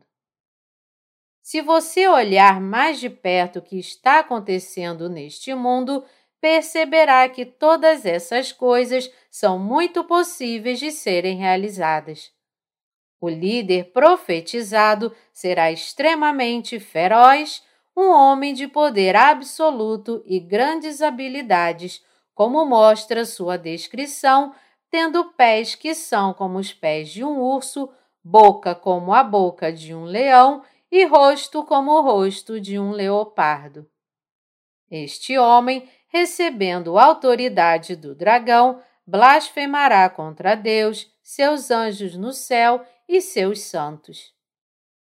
Se 1.41 1.59
você 1.59 2.07
olhar 2.07 2.61
mais 2.61 2.99
de 2.99 3.09
perto 3.09 3.57
o 3.57 3.61
que 3.63 3.79
está 3.79 4.19
acontecendo 4.19 5.09
neste 5.09 5.55
mundo, 5.55 6.05
perceberá 6.43 7.29
que 7.29 7.45
todas 7.45 8.05
essas 8.05 8.51
coisas 8.51 9.09
são 9.31 9.57
muito 9.57 10.03
possíveis 10.03 10.77
de 10.77 10.91
serem 10.91 11.37
realizadas. 11.37 12.33
O 13.21 13.29
líder 13.29 13.93
profetizado 13.93 15.15
será 15.31 15.71
extremamente 15.71 16.81
feroz, 16.81 17.63
um 17.95 18.09
homem 18.09 18.53
de 18.53 18.67
poder 18.67 19.15
absoluto 19.15 20.21
e 20.25 20.37
grandes 20.37 21.01
habilidades, 21.01 22.03
como 22.35 22.65
mostra 22.65 23.23
sua 23.23 23.55
descrição, 23.55 24.53
tendo 24.91 25.23
pés 25.35 25.75
que 25.75 25.95
são 25.95 26.33
como 26.33 26.59
os 26.59 26.73
pés 26.73 27.07
de 27.07 27.23
um 27.23 27.39
urso, 27.39 27.89
boca 28.21 28.75
como 28.75 29.13
a 29.13 29.23
boca 29.23 29.71
de 29.71 29.95
um 29.95 30.03
leão 30.03 30.61
e 30.91 31.05
rosto 31.05 31.63
como 31.63 31.93
o 31.93 32.01
rosto 32.01 32.59
de 32.59 32.77
um 32.77 32.91
leopardo. 32.91 33.89
Este 34.91 35.37
homem 35.37 35.89
recebendo 36.13 36.99
autoridade 36.99 37.95
do 37.95 38.13
dragão, 38.13 38.79
blasfemará 39.05 40.07
contra 40.09 40.53
Deus, 40.53 41.11
seus 41.23 41.71
anjos 41.71 42.15
no 42.15 42.31
céu 42.31 42.85
e 43.09 43.19
seus 43.19 43.61
santos. 43.61 44.31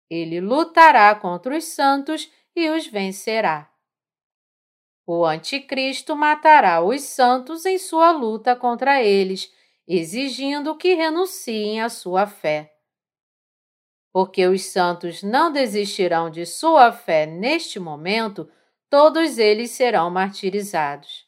Ele 0.07 0.39
lutará 0.39 1.15
contra 1.15 1.57
os 1.57 1.65
santos 1.65 2.31
e 2.55 2.69
os 2.69 2.85
vencerá. 2.85 3.71
O 5.05 5.25
Anticristo 5.25 6.15
matará 6.15 6.81
os 6.81 7.01
santos 7.01 7.65
em 7.65 7.79
sua 7.79 8.11
luta 8.11 8.55
contra 8.55 9.01
eles, 9.01 9.51
exigindo 9.87 10.77
que 10.77 10.93
renunciem 10.93 11.81
à 11.81 11.89
sua 11.89 12.27
fé. 12.27 12.71
Porque 14.13 14.45
os 14.45 14.65
santos 14.65 15.23
não 15.23 15.51
desistirão 15.51 16.29
de 16.29 16.45
sua 16.45 16.91
fé 16.91 17.25
neste 17.25 17.79
momento, 17.79 18.47
todos 18.93 19.39
eles 19.39 19.71
serão 19.71 20.11
martirizados. 20.11 21.27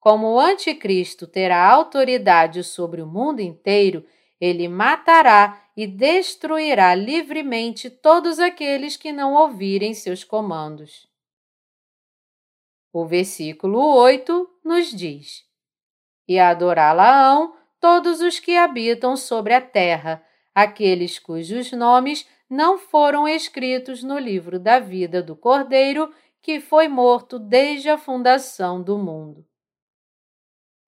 Como 0.00 0.26
o 0.28 0.40
Anticristo 0.40 1.26
terá 1.26 1.70
autoridade 1.70 2.64
sobre 2.64 3.02
o 3.02 3.06
mundo 3.06 3.40
inteiro, 3.40 4.02
ele 4.40 4.66
matará 4.66 5.62
e 5.76 5.86
destruirá 5.86 6.94
livremente 6.94 7.90
todos 7.90 8.38
aqueles 8.38 8.96
que 8.96 9.12
não 9.12 9.34
ouvirem 9.34 9.92
seus 9.92 10.24
comandos. 10.24 11.06
O 12.90 13.04
versículo 13.04 13.78
8 13.94 14.48
nos 14.64 14.92
diz: 14.92 15.44
E 16.26 16.38
adorá-la-ão 16.38 17.54
todos 17.78 18.22
os 18.22 18.38
que 18.38 18.56
habitam 18.56 19.14
sobre 19.14 19.52
a 19.52 19.60
terra, 19.60 20.24
aqueles 20.54 21.18
cujos 21.18 21.70
nomes 21.72 22.26
não 22.48 22.78
foram 22.78 23.26
escritos 23.26 24.02
no 24.02 24.18
livro 24.18 24.58
da 24.58 24.78
vida 24.78 25.22
do 25.22 25.34
Cordeiro, 25.34 26.12
que 26.42 26.60
foi 26.60 26.88
morto 26.88 27.38
desde 27.38 27.88
a 27.88 27.98
fundação 27.98 28.82
do 28.82 28.98
mundo 28.98 29.44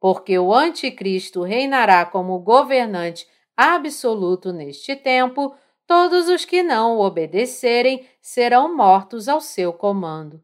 porque 0.00 0.38
o 0.38 0.54
Anticristo 0.54 1.42
reinará 1.42 2.04
como 2.04 2.38
governante 2.38 3.26
absoluto 3.56 4.52
neste 4.52 4.94
tempo, 4.94 5.56
todos 5.86 6.28
os 6.28 6.44
que 6.44 6.62
não 6.62 6.96
o 6.96 7.00
obedecerem 7.00 8.06
serão 8.20 8.76
mortos 8.76 9.28
ao 9.28 9.40
seu 9.40 9.72
comando. 9.72 10.42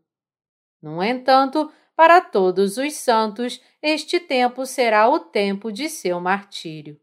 No 0.83 1.03
entanto, 1.03 1.71
para 1.95 2.21
todos 2.21 2.77
os 2.79 2.95
santos, 2.95 3.61
este 3.81 4.19
tempo 4.19 4.65
será 4.65 5.09
o 5.09 5.21
tempo 5.21 5.71
de 5.71 5.89
seu 5.89 6.19
martírio. 6.19 6.99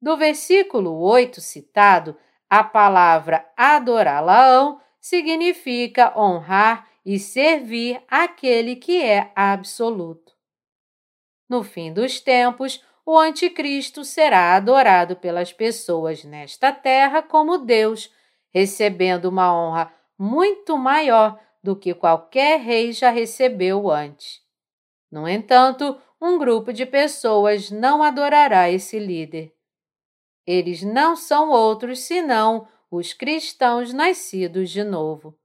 Do 0.00 0.16
versículo 0.16 0.98
8 0.98 1.40
citado, 1.40 2.16
a 2.52 2.62
palavra 2.62 3.50
adorá-laão 3.56 4.78
significa 5.00 6.12
honrar 6.14 6.86
e 7.02 7.18
servir 7.18 8.02
aquele 8.06 8.76
que 8.76 9.02
é 9.02 9.32
absoluto. 9.34 10.34
No 11.48 11.64
fim 11.64 11.90
dos 11.90 12.20
tempos, 12.20 12.84
o 13.06 13.18
Anticristo 13.18 14.04
será 14.04 14.54
adorado 14.54 15.16
pelas 15.16 15.50
pessoas 15.50 16.24
nesta 16.24 16.70
terra 16.70 17.22
como 17.22 17.56
Deus, 17.56 18.12
recebendo 18.52 19.30
uma 19.30 19.50
honra 19.50 19.90
muito 20.18 20.76
maior 20.76 21.40
do 21.62 21.74
que 21.74 21.94
qualquer 21.94 22.60
rei 22.60 22.92
já 22.92 23.08
recebeu 23.08 23.90
antes. 23.90 24.42
No 25.10 25.26
entanto, 25.26 25.98
um 26.20 26.36
grupo 26.38 26.70
de 26.70 26.84
pessoas 26.84 27.70
não 27.70 28.02
adorará 28.02 28.68
esse 28.68 28.98
líder. 28.98 29.54
Eles 30.46 30.82
não 30.82 31.14
são 31.16 31.50
outros 31.50 32.00
senão 32.00 32.68
os 32.90 33.12
cristãos 33.12 33.92
nascidos 33.92 34.70
de 34.70 34.84
novo. 34.84 35.38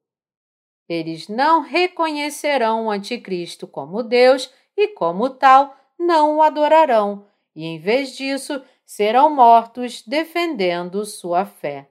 Eles 0.90 1.28
não 1.28 1.62
reconhecerão 1.62 2.86
o 2.86 2.92
Anticristo 2.92 3.68
como 3.68 4.04
Deus 4.04 4.52
e, 4.76 4.90
como 4.90 5.30
tal, 5.30 5.76
não 6.00 6.38
o 6.38 6.42
adorarão 6.42 7.28
e, 7.58 7.66
em 7.66 7.80
vez 7.80 8.16
disso, 8.16 8.64
serão 8.86 9.34
mortos 9.34 10.04
defendendo 10.04 11.04
sua 11.04 11.44
fé. 11.44 11.90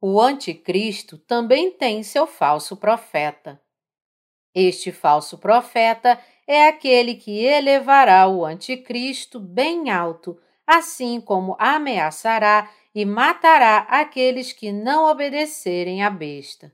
O 0.00 0.20
Anticristo 0.20 1.18
também 1.18 1.72
tem 1.72 2.04
seu 2.04 2.24
falso 2.24 2.76
profeta. 2.76 3.60
Este 4.54 4.92
falso 4.92 5.38
profeta 5.38 6.22
é 6.46 6.68
aquele 6.68 7.16
que 7.16 7.44
elevará 7.44 8.28
o 8.28 8.44
Anticristo 8.44 9.40
bem 9.40 9.90
alto, 9.90 10.40
assim 10.68 11.18
como 11.18 11.56
ameaçará 11.58 12.70
e 12.94 13.06
matará 13.06 13.78
aqueles 13.88 14.52
que 14.52 14.70
não 14.70 15.10
obedecerem 15.10 16.02
à 16.02 16.10
besta. 16.10 16.70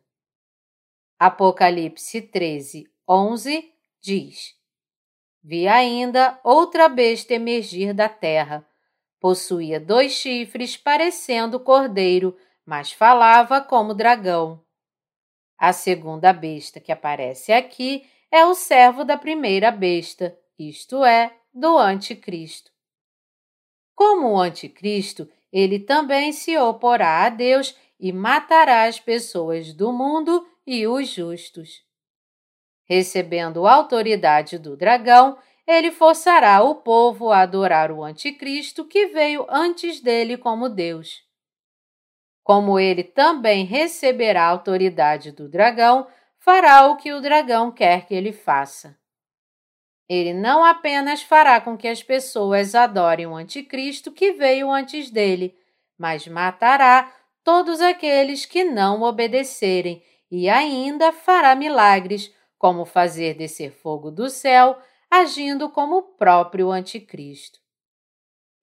Apocalipse 1.16 2.20
13, 2.20 2.90
11 3.08 3.72
diz: 4.00 4.56
Vi 5.40 5.68
ainda 5.68 6.40
outra 6.42 6.88
besta 6.88 7.34
emergir 7.34 7.94
da 7.94 8.08
terra. 8.08 8.66
Possuía 9.20 9.78
dois 9.78 10.12
chifres, 10.12 10.76
parecendo 10.76 11.60
cordeiro, 11.60 12.36
mas 12.66 12.90
falava 12.90 13.60
como 13.60 13.94
dragão. 13.94 14.60
A 15.56 15.72
segunda 15.72 16.32
besta 16.32 16.80
que 16.80 16.90
aparece 16.90 17.52
aqui 17.52 18.04
é 18.30 18.44
o 18.44 18.54
servo 18.54 19.04
da 19.04 19.16
primeira 19.16 19.70
besta, 19.70 20.36
isto 20.58 21.04
é, 21.04 21.32
do 21.54 21.78
Anticristo. 21.78 22.73
Como 23.94 24.32
o 24.32 24.40
Anticristo, 24.40 25.28
ele 25.52 25.78
também 25.78 26.32
se 26.32 26.56
oporá 26.58 27.24
a 27.24 27.28
Deus 27.28 27.76
e 27.98 28.12
matará 28.12 28.84
as 28.84 28.98
pessoas 28.98 29.72
do 29.72 29.92
mundo 29.92 30.46
e 30.66 30.86
os 30.86 31.08
justos. 31.08 31.82
Recebendo 32.84 33.66
autoridade 33.66 34.58
do 34.58 34.76
dragão, 34.76 35.38
ele 35.66 35.90
forçará 35.90 36.62
o 36.62 36.74
povo 36.76 37.30
a 37.30 37.40
adorar 37.40 37.90
o 37.90 38.04
Anticristo 38.04 38.84
que 38.84 39.06
veio 39.06 39.46
antes 39.48 40.00
dele 40.00 40.36
como 40.36 40.68
Deus. 40.68 41.22
Como 42.42 42.78
ele 42.78 43.02
também 43.02 43.64
receberá 43.64 44.44
autoridade 44.44 45.32
do 45.32 45.48
dragão, 45.48 46.06
fará 46.38 46.86
o 46.88 46.96
que 46.96 47.10
o 47.12 47.20
dragão 47.22 47.72
quer 47.72 48.06
que 48.06 48.14
ele 48.14 48.32
faça. 48.32 48.98
Ele 50.08 50.34
não 50.34 50.64
apenas 50.64 51.22
fará 51.22 51.60
com 51.60 51.76
que 51.76 51.88
as 51.88 52.02
pessoas 52.02 52.74
adorem 52.74 53.26
o 53.26 53.34
Anticristo 53.34 54.12
que 54.12 54.32
veio 54.32 54.70
antes 54.70 55.10
dele, 55.10 55.56
mas 55.98 56.26
matará 56.26 57.10
todos 57.42 57.80
aqueles 57.80 58.44
que 58.44 58.64
não 58.64 59.02
obedecerem 59.02 60.02
e 60.30 60.48
ainda 60.48 61.12
fará 61.12 61.54
milagres 61.54 62.32
como 62.58 62.84
fazer 62.84 63.34
descer 63.34 63.70
fogo 63.70 64.10
do 64.10 64.28
céu, 64.30 64.78
agindo 65.10 65.68
como 65.68 65.98
o 65.98 66.02
próprio 66.02 66.70
Anticristo. 66.70 67.58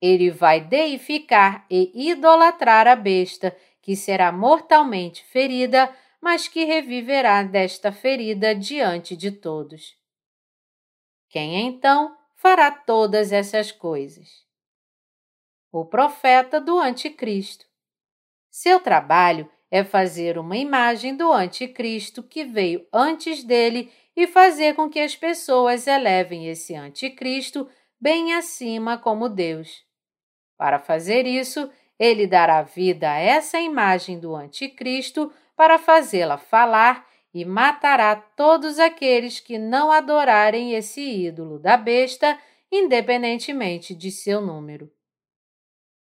Ele 0.02 0.32
vai 0.32 0.60
deificar 0.60 1.66
e 1.70 2.10
idolatrar 2.10 2.88
a 2.88 2.96
besta, 2.96 3.56
que 3.82 3.96
será 3.96 4.32
mortalmente 4.32 5.24
ferida, 5.24 5.94
mas 6.20 6.48
que 6.48 6.66
reviverá 6.66 7.44
desta 7.44 7.92
ferida 7.92 8.56
diante 8.56 9.16
de 9.16 9.32
todos. 9.32 10.01
Quem 11.32 11.66
então 11.66 12.14
fará 12.36 12.70
todas 12.70 13.32
essas 13.32 13.72
coisas? 13.72 14.46
O 15.72 15.86
profeta 15.86 16.60
do 16.60 16.78
Anticristo. 16.78 17.66
Seu 18.50 18.82
trabalho 18.82 19.50
é 19.72 19.82
fazer 19.82 20.38
uma 20.38 20.58
imagem 20.58 21.16
do 21.16 21.32
Anticristo 21.32 22.22
que 22.22 22.44
veio 22.44 22.86
antes 22.92 23.46
dele 23.46 23.90
e 24.14 24.28
fazer 24.28 24.76
com 24.76 24.90
que 24.90 25.00
as 25.00 25.16
pessoas 25.16 25.88
elevem 25.88 26.50
esse 26.50 26.76
Anticristo 26.76 27.66
bem 27.98 28.34
acima 28.34 28.98
como 28.98 29.30
Deus. 29.30 29.86
Para 30.58 30.80
fazer 30.80 31.26
isso, 31.26 31.72
ele 31.98 32.28
dará 32.28 32.62
vida 32.62 33.10
a 33.10 33.18
essa 33.18 33.58
imagem 33.58 34.20
do 34.20 34.36
Anticristo 34.36 35.32
para 35.56 35.80
fazê-la 35.80 36.38
falar 36.38 37.10
e 37.34 37.46
matará 37.46 38.16
todos 38.16 38.80
aqueles 38.80 39.40
que 39.40 39.58
não 39.58 39.92
adorarem 39.92 40.74
esse 40.74 41.02
ídolo 41.02 41.58
da 41.60 41.78
besta, 41.78 42.38
independentemente 42.72 43.96
de 43.96 44.12
seu 44.12 44.42
número 44.42 44.92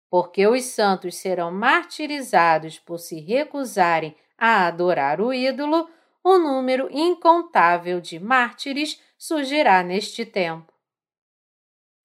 porque 0.09 0.47
os 0.47 0.63
santos 0.65 1.15
serão 1.15 1.51
martirizados 1.51 2.79
por 2.79 2.97
se 2.97 3.19
recusarem 3.19 4.15
a 4.37 4.67
adorar 4.67 5.19
o 5.19 5.33
ídolo, 5.33 5.89
um 6.23 6.37
número 6.37 6.87
incontável 6.91 7.99
de 7.99 8.19
mártires 8.19 9.01
surgirá 9.17 9.83
neste 9.83 10.25
tempo. 10.25 10.73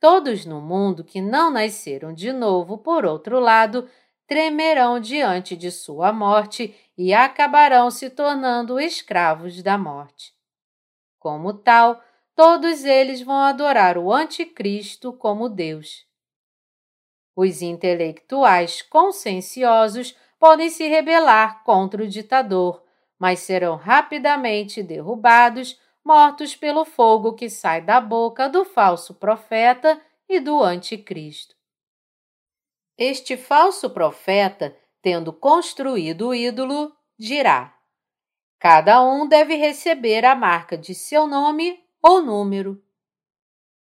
Todos 0.01 0.45
no 0.45 0.61
mundo 0.61 1.05
que 1.05 1.21
não 1.21 1.51
nasceram 1.51 2.13
de 2.13 2.33
novo, 2.33 2.79
por 2.79 3.05
outro 3.05 3.39
lado, 3.39 3.89
tremerão 4.33 4.99
diante 4.99 5.55
de 5.55 5.71
sua 5.71 6.11
morte 6.11 6.75
e 6.97 7.13
acabarão 7.13 7.91
se 7.91 8.09
tornando 8.09 8.81
escravos 8.81 9.63
da 9.63 9.77
morte. 9.77 10.33
Como 11.19 11.53
tal, 11.53 12.03
todos 12.35 12.83
eles 12.83 13.21
vão 13.21 13.37
adorar 13.37 13.99
o 13.99 14.11
Anticristo 14.11 15.13
como 15.13 15.51
Deus. 15.51 16.07
Os 17.37 17.61
intelectuais 17.61 18.81
conscienciosos 18.81 20.17
podem 20.39 20.71
se 20.71 20.89
rebelar 20.89 21.63
contra 21.63 22.03
o 22.03 22.09
ditador, 22.09 22.83
mas 23.19 23.41
serão 23.41 23.77
rapidamente 23.77 24.83
derrubados, 24.83 25.79
mortos 26.03 26.57
pelo 26.57 26.87
fogo 26.87 27.35
que 27.35 27.51
sai 27.51 27.83
da 27.83 28.01
boca 28.01 28.49
do 28.49 28.65
falso 28.65 29.13
profeta 29.13 30.01
e 30.27 30.41
do 30.41 30.63
anticristo. 30.63 31.55
Este 33.05 33.37
falso 33.37 33.91
profeta, 33.91 34.79
tendo 35.03 35.33
construído 35.33 36.29
o 36.29 36.35
ídolo, 36.35 36.95
dirá: 37.19 37.77
Cada 38.61 39.03
um 39.03 39.27
deve 39.27 39.57
receber 39.57 40.25
a 40.25 40.37
marca 40.37 40.79
de 40.79 40.95
seu 40.95 41.27
nome 41.27 41.83
ou 42.01 42.23
número. 42.23 42.81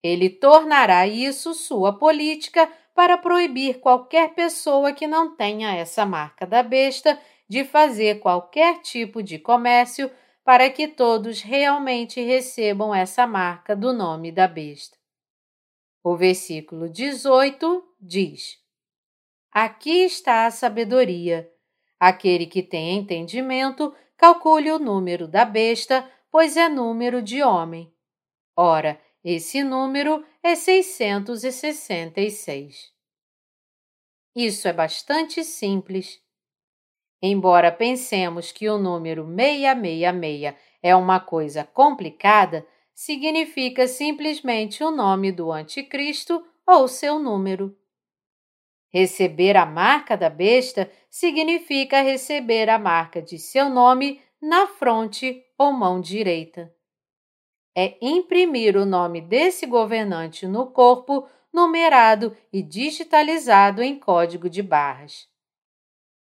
Ele 0.02 0.28
tornará 0.28 1.06
isso 1.06 1.54
sua 1.54 1.98
política 1.98 2.70
para 2.94 3.16
proibir 3.16 3.80
qualquer 3.80 4.34
pessoa 4.34 4.92
que 4.92 5.06
não 5.06 5.34
tenha 5.34 5.74
essa 5.74 6.04
marca 6.04 6.46
da 6.46 6.62
besta 6.62 7.18
de 7.48 7.64
fazer 7.64 8.20
qualquer 8.20 8.82
tipo 8.82 9.22
de 9.22 9.38
comércio 9.38 10.10
para 10.44 10.68
que 10.68 10.86
todos 10.86 11.40
realmente 11.40 12.20
recebam 12.20 12.94
essa 12.94 13.26
marca 13.26 13.74
do 13.74 13.90
nome 13.90 14.30
da 14.30 14.46
besta. 14.46 14.98
O 16.04 16.14
versículo 16.14 16.90
18 16.90 17.82
diz: 17.98 18.67
Aqui 19.60 20.04
está 20.04 20.46
a 20.46 20.52
sabedoria. 20.52 21.52
Aquele 21.98 22.46
que 22.46 22.62
tem 22.62 22.96
entendimento, 22.96 23.92
calcule 24.16 24.70
o 24.70 24.78
número 24.78 25.26
da 25.26 25.44
besta, 25.44 26.08
pois 26.30 26.56
é 26.56 26.68
número 26.68 27.20
de 27.20 27.42
homem. 27.42 27.92
Ora, 28.54 29.00
esse 29.24 29.64
número 29.64 30.24
é 30.44 30.54
666. 30.54 32.92
Isso 34.32 34.68
é 34.68 34.72
bastante 34.72 35.42
simples. 35.42 36.22
Embora 37.20 37.72
pensemos 37.72 38.52
que 38.52 38.68
o 38.68 38.78
número 38.78 39.26
666 39.26 40.54
é 40.80 40.94
uma 40.94 41.18
coisa 41.18 41.64
complicada, 41.64 42.64
significa 42.94 43.88
simplesmente 43.88 44.84
o 44.84 44.92
nome 44.92 45.32
do 45.32 45.50
Anticristo 45.50 46.46
ou 46.64 46.86
seu 46.86 47.18
número. 47.18 47.76
Receber 48.90 49.56
a 49.56 49.66
marca 49.66 50.16
da 50.16 50.30
besta 50.30 50.90
significa 51.10 52.00
receber 52.00 52.70
a 52.70 52.78
marca 52.78 53.20
de 53.20 53.38
seu 53.38 53.68
nome 53.68 54.20
na 54.40 54.66
fronte 54.66 55.44
ou 55.58 55.72
mão 55.72 56.00
direita. 56.00 56.72
É 57.76 57.96
imprimir 58.00 58.76
o 58.76 58.86
nome 58.86 59.20
desse 59.20 59.66
governante 59.66 60.46
no 60.46 60.70
corpo, 60.70 61.28
numerado 61.52 62.36
e 62.52 62.62
digitalizado 62.62 63.82
em 63.82 63.98
código 63.98 64.48
de 64.48 64.62
barras. 64.62 65.28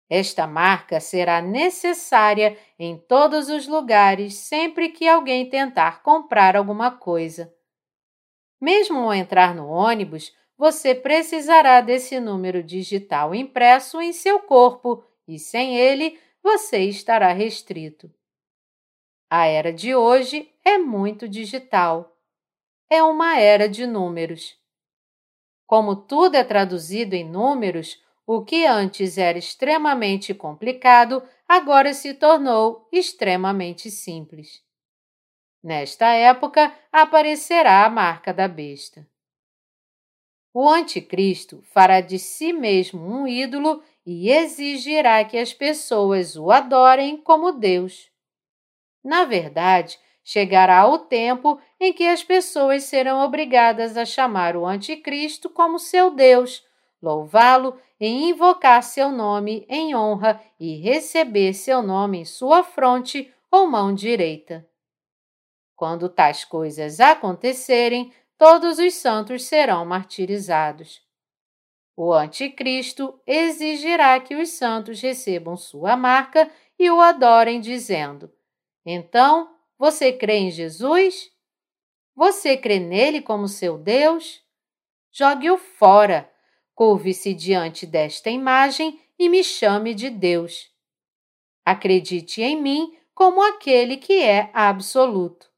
Esta 0.10 0.46
marca 0.46 1.00
será 1.00 1.42
necessária 1.42 2.58
em 2.78 2.98
todos 2.98 3.50
os 3.50 3.68
lugares 3.68 4.36
sempre 4.36 4.90
que 4.90 5.08
alguém 5.08 5.50
tentar 5.50 6.04
comprar 6.04 6.56
alguma 6.56 6.92
coisa. 6.92 7.52
Mesmo 8.62 9.00
ao 9.00 9.14
entrar 9.14 9.56
no 9.56 9.68
ônibus, 9.68 10.32
você 10.58 10.94
precisará 10.94 11.82
desse 11.82 12.20
número 12.20 12.64
digital 12.64 13.34
impresso 13.34 14.02
em 14.02 14.14
seu 14.14 14.40
corpo 14.40 15.04
e 15.28 15.40
sem 15.40 15.78
ele 15.78 16.20
você 16.42 16.80
estará 16.80 17.32
restrito. 17.32 18.12
A 19.30 19.48
era 19.48 19.74
de 19.74 19.96
hoje 19.96 20.52
é 20.64 20.78
muito 20.78 21.28
digital. 21.28 22.16
É 22.90 23.02
uma 23.02 23.40
era 23.40 23.68
de 23.68 23.88
números. 23.88 24.56
Como 25.66 25.96
tudo 25.96 26.36
é 26.36 26.44
traduzido 26.44 27.16
em 27.16 27.28
números, 27.28 28.00
o 28.28 28.44
que 28.44 28.66
antes 28.66 29.18
era 29.18 29.38
extremamente 29.38 30.34
complicado 30.34 31.24
agora 31.48 31.94
se 31.94 32.14
tornou 32.14 32.88
extremamente 32.92 33.90
simples. 33.90 34.64
Nesta 35.64 36.14
época 36.14 36.74
aparecerá 36.92 37.86
a 37.86 37.90
marca 37.90 38.34
da 38.34 38.48
besta. 38.48 39.08
O 40.54 40.70
Anticristo 40.70 41.64
fará 41.74 42.00
de 42.00 42.20
si 42.20 42.54
mesmo 42.54 43.02
um 43.02 43.28
ídolo 43.28 43.82
e 44.06 44.30
exigirá 44.30 45.26
que 45.26 45.38
as 45.38 45.52
pessoas 45.52 46.36
o 46.36 46.52
adorem 46.52 47.18
como 47.18 47.54
Deus. 47.54 48.12
Na 49.04 49.26
verdade, 49.26 49.98
chegará 50.24 50.88
o 50.88 51.00
tempo 51.00 51.60
em 51.80 51.92
que 51.92 52.06
as 52.06 52.24
pessoas 52.24 52.84
serão 52.84 53.26
obrigadas 53.26 53.98
a 53.98 54.06
chamar 54.06 54.56
o 54.56 54.66
Anticristo 54.66 55.50
como 55.50 55.80
seu 55.80 56.12
Deus, 56.12 56.64
louvá-lo 57.02 57.80
e 58.00 58.08
invocar 58.08 58.84
seu 58.84 59.12
nome 59.12 59.66
em 59.68 59.96
honra 59.96 60.40
e 60.60 60.76
receber 60.76 61.54
seu 61.54 61.82
nome 61.82 62.20
em 62.20 62.26
sua 62.26 62.64
fronte 62.64 63.34
ou 63.50 63.66
mão 63.66 63.94
direita. 63.94 64.68
Quando 65.76 66.08
tais 66.08 66.46
coisas 66.46 67.00
acontecerem, 67.00 68.14
todos 68.44 68.78
os 68.78 68.96
santos 68.96 69.46
serão 69.46 69.86
martirizados. 69.86 71.02
O 71.96 72.12
Anticristo 72.12 73.18
exigirá 73.26 74.20
que 74.20 74.36
os 74.36 74.50
santos 74.50 75.00
recebam 75.00 75.56
sua 75.56 75.96
marca 75.96 76.52
e 76.78 76.92
o 76.92 77.00
adorem, 77.00 77.62
dizendo: 77.62 78.30
Então, 78.86 79.56
você 79.80 80.12
crê 80.12 80.40
em 80.40 80.52
Jesus? 80.52 81.32
Você 82.14 82.58
crê 82.58 82.80
nele 82.80 83.22
como 83.22 83.48
seu 83.48 83.78
Deus? 83.78 84.44
Jogue-o 85.10 85.58
fora, 85.58 86.30
curve-se 86.76 87.34
diante 87.34 87.86
desta 87.86 88.30
imagem 88.30 89.00
e 89.18 89.30
me 89.30 89.42
chame 89.42 89.94
de 89.94 90.10
Deus. 90.10 90.70
Acredite 91.64 92.42
em 92.42 92.62
mim 92.62 92.94
como 93.16 93.42
aquele 93.42 93.96
que 93.96 94.22
é 94.22 94.50
absoluto. 94.54 95.50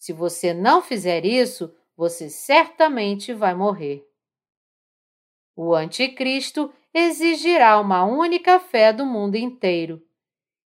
Se 0.00 0.12
você 0.12 0.52
não 0.52 0.82
fizer 0.82 1.24
isso, 1.24 1.72
você 1.98 2.30
certamente 2.30 3.34
vai 3.34 3.56
morrer. 3.56 4.08
O 5.56 5.74
Anticristo 5.74 6.72
exigirá 6.94 7.80
uma 7.80 8.04
única 8.04 8.60
fé 8.60 8.92
do 8.92 9.04
mundo 9.04 9.34
inteiro. 9.34 10.00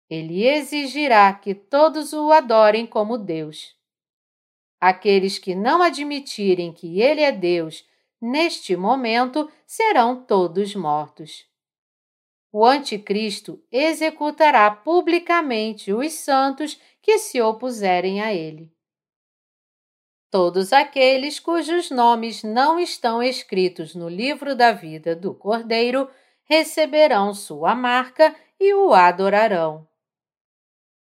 Ele 0.09 0.45
exigirá 0.45 1.33
que 1.33 1.55
todos 1.55 2.13
o 2.13 2.33
adorem 2.33 2.85
como 2.85 3.17
Deus. 3.17 3.77
Aqueles 4.81 5.39
que 5.39 5.55
não 5.55 5.83
admitirem 5.83 6.73
que 6.73 7.01
ele 7.01 7.21
é 7.21 7.31
Deus 7.31 7.87
neste 8.21 8.75
momento 8.75 9.49
serão 9.65 10.25
todos 10.25 10.75
mortos. 10.75 11.47
O 12.51 12.67
Anticristo 12.67 13.63
executará 13.71 14.69
publicamente 14.69 15.93
os 15.93 16.13
santos 16.13 16.81
que 17.01 17.19
se 17.19 17.41
opuserem 17.41 18.21
a 18.21 18.35
ele. 18.35 18.69
Todos 20.31 20.73
aqueles 20.73 21.41
cujos 21.41 21.91
nomes 21.91 22.45
não 22.45 22.79
estão 22.79 23.21
escritos 23.21 23.97
no 23.97 24.09
livro 24.09 24.55
da 24.55 24.71
vida 24.71 25.17
do 25.17 25.35
Cordeiro 25.35 26.09
receberão 26.45 27.35
sua 27.35 27.75
marca 27.75 28.35
e 28.59 28.73
o 28.73 28.95
adorarão. 28.95 29.89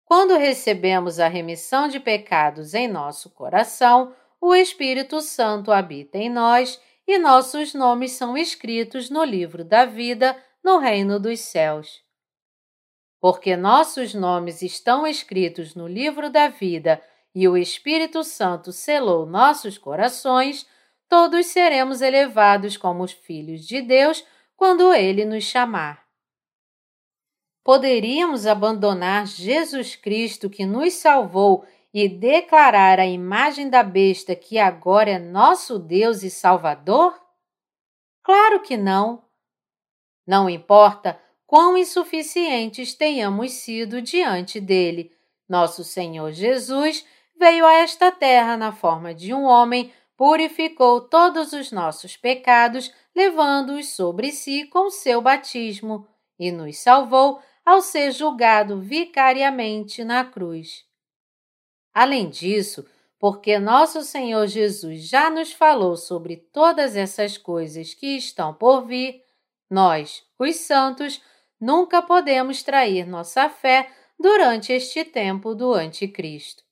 Quando 0.05 0.37
recebemos 0.37 1.19
a 1.19 1.27
remissão 1.27 1.89
de 1.89 1.99
pecados 1.99 2.73
em 2.73 2.87
nosso 2.87 3.29
coração, 3.29 4.15
o 4.39 4.55
Espírito 4.55 5.19
Santo 5.19 5.73
habita 5.73 6.17
em 6.17 6.29
nós 6.29 6.79
e 7.05 7.17
nossos 7.17 7.73
nomes 7.73 8.13
são 8.13 8.37
escritos 8.37 9.09
no 9.09 9.25
livro 9.25 9.65
da 9.65 9.83
vida 9.83 10.41
no 10.63 10.77
reino 10.77 11.19
dos 11.19 11.41
céus. 11.41 12.01
Porque 13.19 13.57
nossos 13.57 14.13
nomes 14.13 14.61
estão 14.61 15.05
escritos 15.05 15.75
no 15.75 15.87
livro 15.87 16.29
da 16.29 16.47
vida 16.47 17.01
e 17.39 17.47
o 17.47 17.55
Espírito 17.55 18.23
Santo 18.23 18.71
selou 18.71 19.23
nossos 19.23 19.77
corações, 19.77 20.65
todos 21.07 21.45
seremos 21.45 22.01
elevados 22.01 22.75
como 22.77 23.03
os 23.03 23.11
filhos 23.11 23.63
de 23.63 23.79
Deus 23.79 24.25
quando 24.55 24.91
ele 24.91 25.23
nos 25.23 25.43
chamar. 25.43 26.03
Poderíamos 27.63 28.47
abandonar 28.47 29.27
Jesus 29.27 29.95
Cristo 29.95 30.49
que 30.49 30.65
nos 30.65 30.95
salvou 30.95 31.63
e 31.93 32.09
declarar 32.09 32.99
a 32.99 33.05
imagem 33.05 33.69
da 33.69 33.83
besta 33.83 34.35
que 34.35 34.57
agora 34.57 35.11
é 35.11 35.19
nosso 35.19 35.77
Deus 35.77 36.23
e 36.23 36.31
Salvador? 36.31 37.21
Claro 38.23 38.63
que 38.63 38.75
não. 38.75 39.23
Não 40.25 40.49
importa 40.49 41.21
quão 41.45 41.77
insuficientes 41.77 42.95
tenhamos 42.95 43.51
sido 43.51 44.01
diante 44.01 44.59
dele, 44.59 45.11
nosso 45.47 45.83
Senhor 45.83 46.31
Jesus 46.31 47.05
veio 47.37 47.65
a 47.65 47.73
esta 47.73 48.11
terra 48.11 48.57
na 48.57 48.71
forma 48.71 49.13
de 49.13 49.33
um 49.33 49.43
homem, 49.43 49.93
purificou 50.15 51.01
todos 51.01 51.53
os 51.53 51.71
nossos 51.71 52.17
pecados, 52.17 52.91
levando-os 53.15 53.89
sobre 53.89 54.31
si 54.31 54.65
com 54.65 54.89
seu 54.89 55.21
batismo, 55.21 56.07
e 56.39 56.51
nos 56.51 56.77
salvou 56.77 57.39
ao 57.65 57.81
ser 57.81 58.11
julgado 58.11 58.79
vicariamente 58.79 60.03
na 60.03 60.23
cruz. 60.23 60.85
Além 61.93 62.29
disso, 62.29 62.85
porque 63.19 63.57
nosso 63.57 64.03
Senhor 64.03 64.47
Jesus 64.47 65.07
já 65.07 65.29
nos 65.29 65.51
falou 65.51 65.97
sobre 65.97 66.37
todas 66.37 66.95
essas 66.95 67.37
coisas 67.37 67.93
que 67.93 68.15
estão 68.17 68.53
por 68.53 68.85
vir, 68.85 69.23
nós, 69.69 70.23
os 70.37 70.55
santos, 70.57 71.21
nunca 71.59 72.01
podemos 72.01 72.63
trair 72.63 73.05
nossa 73.05 73.49
fé 73.49 73.89
durante 74.19 74.71
este 74.71 75.03
tempo 75.03 75.53
do 75.53 75.73
Anticristo. 75.73 76.66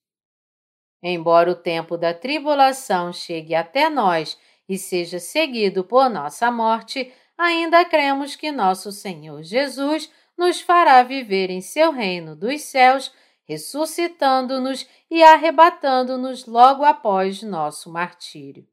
Embora 1.01 1.51
o 1.51 1.55
tempo 1.55 1.97
da 1.97 2.13
tribulação 2.13 3.13
chegue 3.13 3.53
até 3.53 3.89
nós 3.89 4.37
e 4.67 4.77
seja 4.77 5.19
seguido 5.19 5.83
por 5.83 6.09
nossa 6.09 6.49
morte, 6.51 7.13
ainda 7.37 7.85
cremos 7.85 8.35
que 8.35 8.51
nosso 8.51 8.91
Senhor 8.91 9.43
Jesus 9.43 10.11
nos 10.37 10.59
fará 10.59 11.03
viver 11.03 11.49
em 11.49 11.61
seu 11.61 11.91
reino 11.91 12.35
dos 12.35 12.61
céus 12.61 13.11
ressuscitando-nos 13.47 14.87
e 15.09 15.23
arrebatando-nos 15.23 16.45
logo 16.45 16.83
após 16.83 17.41
nosso 17.43 17.91
martírio. 17.91 18.67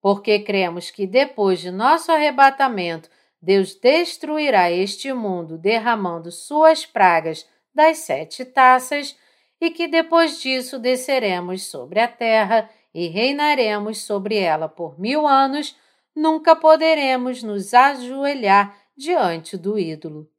Porque 0.00 0.38
cremos 0.40 0.90
que 0.90 1.06
depois 1.06 1.58
de 1.60 1.70
nosso 1.70 2.12
arrebatamento, 2.12 3.10
Deus 3.40 3.74
destruirá 3.74 4.70
este 4.70 5.12
mundo 5.12 5.58
derramando 5.58 6.30
suas 6.30 6.84
pragas 6.84 7.48
das 7.74 7.98
sete 7.98 8.44
taças, 8.44 9.16
e 9.60 9.70
que 9.70 9.88
depois 9.88 10.40
disso 10.40 10.78
desceremos 10.78 11.64
sobre 11.64 12.00
a 12.00 12.08
terra 12.08 12.70
e 12.94 13.08
reinaremos 13.08 14.02
sobre 14.02 14.36
ela 14.36 14.68
por 14.68 14.98
mil 14.98 15.26
anos, 15.26 15.76
nunca 16.14 16.56
poderemos 16.56 17.42
nos 17.42 17.74
ajoelhar 17.74 18.76
diante 18.96 19.56
do 19.56 19.78
ídolo. 19.78 20.30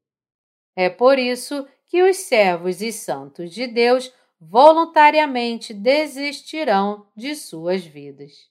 É 0.75 0.89
por 0.89 1.17
isso 1.17 1.67
que 1.87 2.03
os 2.03 2.17
servos 2.17 2.81
e 2.81 2.91
santos 2.91 3.51
de 3.51 3.67
Deus 3.67 4.13
voluntariamente 4.39 5.73
desistirão 5.73 7.07
de 7.15 7.35
suas 7.35 7.83
vidas. 7.83 8.49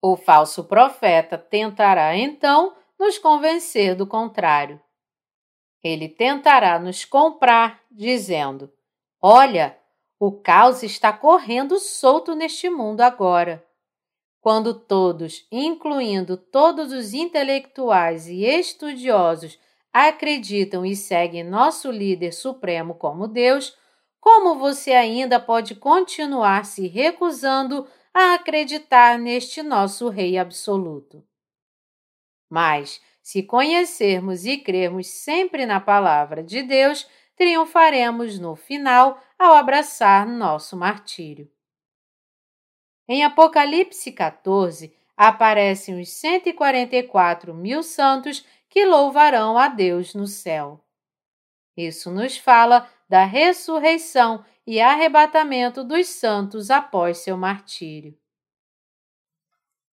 O 0.00 0.16
falso 0.16 0.64
profeta 0.64 1.38
tentará 1.38 2.16
então 2.16 2.76
nos 2.98 3.18
convencer 3.18 3.96
do 3.96 4.06
contrário. 4.06 4.80
Ele 5.82 6.08
tentará 6.08 6.78
nos 6.78 7.04
comprar, 7.04 7.82
dizendo: 7.90 8.73
Olha, 9.26 9.74
o 10.20 10.30
caos 10.30 10.82
está 10.82 11.10
correndo 11.10 11.78
solto 11.78 12.34
neste 12.34 12.68
mundo 12.68 13.00
agora. 13.00 13.66
Quando 14.38 14.74
todos, 14.74 15.48
incluindo 15.50 16.36
todos 16.36 16.92
os 16.92 17.14
intelectuais 17.14 18.28
e 18.28 18.44
estudiosos, 18.44 19.58
acreditam 19.90 20.84
e 20.84 20.94
seguem 20.94 21.42
nosso 21.42 21.90
líder 21.90 22.32
supremo 22.32 22.96
como 22.96 23.26
Deus, 23.26 23.74
como 24.20 24.58
você 24.58 24.92
ainda 24.92 25.40
pode 25.40 25.74
continuar 25.74 26.66
se 26.66 26.86
recusando 26.86 27.88
a 28.12 28.34
acreditar 28.34 29.18
neste 29.18 29.62
nosso 29.62 30.10
Rei 30.10 30.36
absoluto? 30.36 31.24
Mas, 32.50 33.00
se 33.22 33.42
conhecermos 33.42 34.44
e 34.44 34.58
crermos 34.58 35.06
sempre 35.06 35.64
na 35.64 35.80
palavra 35.80 36.42
de 36.42 36.62
Deus, 36.62 37.08
triunfaremos 37.36 38.38
no 38.38 38.54
final 38.54 39.20
ao 39.38 39.54
abraçar 39.54 40.26
nosso 40.26 40.76
martírio. 40.76 41.50
Em 43.08 43.24
Apocalipse 43.24 44.12
14, 44.12 44.94
aparecem 45.16 46.00
os 46.00 46.08
144 46.10 47.54
mil 47.54 47.82
santos 47.82 48.44
que 48.68 48.84
louvarão 48.84 49.58
a 49.58 49.68
Deus 49.68 50.14
no 50.14 50.26
céu. 50.26 50.84
Isso 51.76 52.10
nos 52.10 52.36
fala 52.36 52.88
da 53.08 53.24
ressurreição 53.24 54.44
e 54.66 54.80
arrebatamento 54.80 55.84
dos 55.84 56.06
santos 56.06 56.70
após 56.70 57.18
seu 57.18 57.36
martírio. 57.36 58.16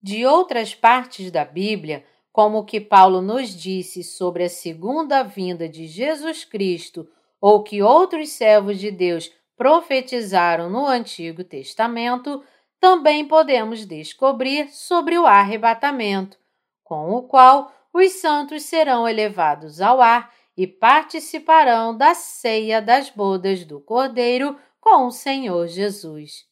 De 0.01 0.25
outras 0.25 0.73
partes 0.73 1.29
da 1.29 1.43
Bíblia, 1.43 2.05
como 2.31 2.59
o 2.59 2.65
que 2.65 2.79
Paulo 2.79 3.21
nos 3.21 3.49
disse 3.49 4.03
sobre 4.03 4.45
a 4.45 4.49
segunda 4.49 5.21
vinda 5.21 5.67
de 5.67 5.85
Jesus 5.85 6.45
Cristo, 6.45 7.07
ou 7.41 7.63
que 7.63 7.81
outros 7.81 8.29
servos 8.29 8.79
de 8.79 8.91
Deus 8.91 9.31
profetizaram 9.57 10.69
no 10.69 10.85
Antigo 10.85 11.43
Testamento, 11.43 12.43
também 12.79 13.27
podemos 13.27 13.85
descobrir 13.85 14.69
sobre 14.69 15.17
o 15.17 15.25
arrebatamento, 15.25 16.37
com 16.83 17.11
o 17.11 17.23
qual 17.23 17.71
os 17.93 18.13
santos 18.13 18.63
serão 18.63 19.07
elevados 19.07 19.81
ao 19.81 19.99
ar 19.99 20.33
e 20.55 20.67
participarão 20.67 21.97
da 21.97 22.13
ceia 22.13 22.81
das 22.81 23.09
bodas 23.09 23.65
do 23.65 23.79
Cordeiro 23.79 24.57
com 24.79 25.07
o 25.07 25.11
Senhor 25.11 25.67
Jesus. 25.67 26.45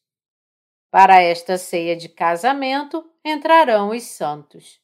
Para 0.91 1.21
esta 1.21 1.58
ceia 1.58 1.95
de 1.95 2.10
casamento 2.10 3.08
entrarão 3.23 3.89
os 3.89 4.04
santos. 4.04 4.80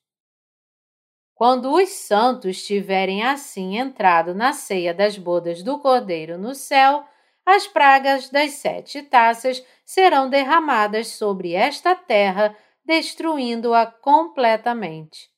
Quando 1.36 1.74
os 1.74 1.90
santos 1.90 2.66
tiverem 2.66 3.22
assim 3.22 3.78
entrado 3.78 4.34
na 4.34 4.54
ceia 4.54 4.94
das 4.94 5.18
bodas 5.18 5.62
do 5.62 5.78
Cordeiro 5.78 6.38
no 6.38 6.56
céu, 6.56 7.04
as 7.46 7.68
pragas 7.68 8.30
das 8.30 8.54
sete 8.54 9.04
taças 9.04 9.62
serão 9.84 10.30
derramadas 10.30 11.10
sobre 11.10 11.52
esta 11.52 11.94
terra, 11.94 12.56
destruindo-a 12.86 13.86
completamente. 13.86 15.30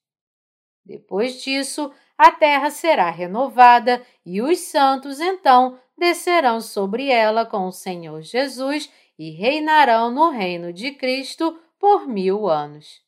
Depois 0.86 1.42
disso, 1.42 1.92
a 2.16 2.32
terra 2.32 2.70
será 2.70 3.10
renovada 3.10 4.06
e 4.24 4.40
os 4.40 4.60
santos 4.60 5.20
então 5.20 5.80
descerão 5.98 6.62
sobre 6.62 7.10
ela 7.10 7.44
com 7.44 7.66
o 7.66 7.72
Senhor 7.72 8.22
Jesus 8.22 8.88
e 9.18 9.32
reinarão 9.32 10.12
no 10.12 10.30
reino 10.30 10.72
de 10.72 10.92
Cristo 10.92 11.60
por 11.80 12.08
mil 12.08 12.48
anos. 12.48 13.07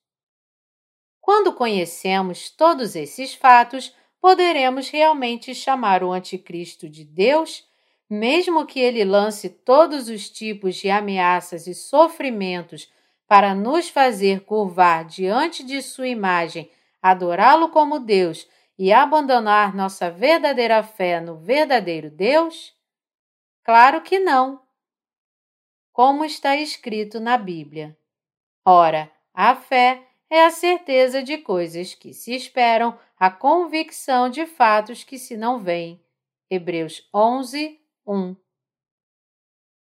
Quando 1.30 1.54
conhecemos 1.54 2.50
todos 2.50 2.96
esses 2.96 3.36
fatos, 3.36 3.96
poderemos 4.20 4.90
realmente 4.90 5.54
chamar 5.54 6.04
o 6.04 6.12
Anticristo 6.12 6.90
de 6.90 7.06
Deus, 7.06 7.70
mesmo 8.10 8.66
que 8.66 8.80
ele 8.80 9.06
lance 9.06 9.48
todos 9.48 10.10
os 10.10 10.28
tipos 10.28 10.78
de 10.78 10.90
ameaças 10.90 11.68
e 11.68 11.76
sofrimentos 11.76 12.92
para 13.28 13.54
nos 13.54 13.90
fazer 13.90 14.44
curvar 14.44 15.06
diante 15.06 15.64
de 15.64 15.84
sua 15.84 16.08
imagem 16.08 16.68
adorá-lo 17.00 17.70
como 17.70 18.00
Deus 18.00 18.50
e 18.76 18.92
abandonar 18.92 19.76
nossa 19.76 20.10
verdadeira 20.10 20.82
fé 20.82 21.22
no 21.22 21.38
verdadeiro 21.38 22.10
Deus? 22.10 22.74
Claro 23.64 24.02
que 24.02 24.18
não. 24.18 24.64
Como 25.94 26.26
está 26.26 26.56
escrito 26.56 27.20
na 27.20 27.38
Bíblia. 27.38 27.96
Ora, 28.66 29.12
a 29.32 29.54
fé 29.56 30.09
é 30.30 30.46
a 30.46 30.52
certeza 30.52 31.24
de 31.24 31.38
coisas 31.38 31.96
que 31.96 32.14
se 32.14 32.36
esperam, 32.36 32.98
a 33.18 33.32
convicção 33.32 34.30
de 34.30 34.46
fatos 34.46 35.04
que 35.04 35.18
se 35.18 35.36
não 35.36 35.60
veem. 35.60 36.00
Hebreus 36.50 37.08
11, 37.14 37.80
1. 38.06 38.36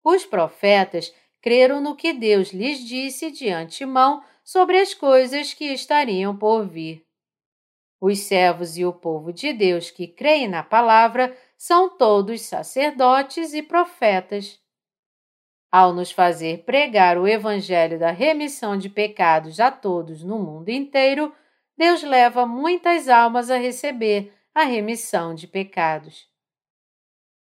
Os 0.04 0.26
profetas 0.26 1.14
creram 1.42 1.82
no 1.82 1.96
que 1.96 2.14
Deus 2.14 2.52
lhes 2.52 2.80
disse 2.80 3.30
de 3.30 3.50
antemão 3.50 4.24
sobre 4.44 4.80
as 4.80 4.94
coisas 4.94 5.54
que 5.54 5.66
estariam 5.66 6.36
por 6.36 6.66
vir. 6.66 7.06
Os 8.00 8.20
servos 8.20 8.78
e 8.78 8.86
o 8.86 8.94
povo 8.94 9.34
de 9.34 9.52
Deus 9.52 9.90
que 9.92 10.08
creem 10.08 10.48
na 10.48 10.64
palavra 10.64 11.36
são 11.58 11.90
todos 11.90 12.42
sacerdotes 12.42 13.54
e 13.54 13.64
profetas. 13.64 14.60
Ao 15.72 15.94
nos 15.94 16.12
fazer 16.12 16.64
pregar 16.64 17.18
o 17.18 17.28
Evangelho 17.28 18.00
da 18.00 18.12
remissão 18.12 18.78
de 18.78 18.90
pecados 18.90 19.60
a 19.60 19.70
todos 19.70 20.24
no 20.24 20.40
mundo 20.40 20.70
inteiro, 20.70 21.34
Deus 21.78 22.02
leva 22.04 22.46
muitas 22.46 23.10
almas 23.10 23.52
a 23.52 23.58
receber 23.58 24.34
a 24.56 24.64
remissão 24.64 25.36
de 25.36 25.46
pecados. 25.46 26.28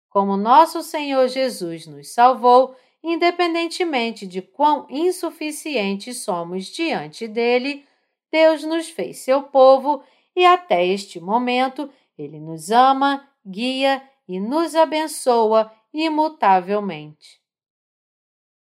Como 0.09 0.37
nosso 0.37 0.83
Senhor 0.83 1.27
Jesus 1.27 1.87
nos 1.87 2.13
salvou, 2.13 2.75
independentemente 3.03 4.25
de 4.27 4.41
quão 4.41 4.87
insuficientes 4.89 6.19
somos 6.19 6.67
diante 6.67 7.27
dele, 7.27 7.85
Deus 8.31 8.63
nos 8.63 8.89
fez 8.89 9.17
seu 9.17 9.43
povo 9.43 10.03
e 10.35 10.45
até 10.45 10.85
este 10.85 11.19
momento 11.19 11.89
ele 12.17 12.39
nos 12.39 12.71
ama, 12.71 13.27
guia 13.45 14.01
e 14.27 14.39
nos 14.39 14.75
abençoa 14.75 15.71
imutavelmente. 15.93 17.42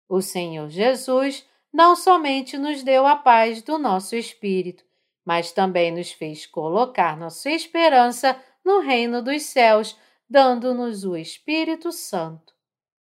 O 0.07 0.21
Senhor 0.21 0.69
Jesus 0.69 1.47
não 1.73 1.95
somente 1.95 2.57
nos 2.57 2.83
deu 2.83 3.05
a 3.05 3.15
paz 3.15 3.61
do 3.61 3.77
nosso 3.77 4.15
espírito, 4.15 4.83
mas 5.25 5.51
também 5.51 5.91
nos 5.91 6.11
fez 6.11 6.45
colocar 6.45 7.17
nossa 7.17 7.49
esperança 7.49 8.39
no 8.63 8.79
reino 8.79 9.21
dos 9.21 9.43
céus, 9.43 9.97
dando-nos 10.29 11.03
o 11.03 11.15
Espírito 11.15 11.91
Santo. 11.91 12.53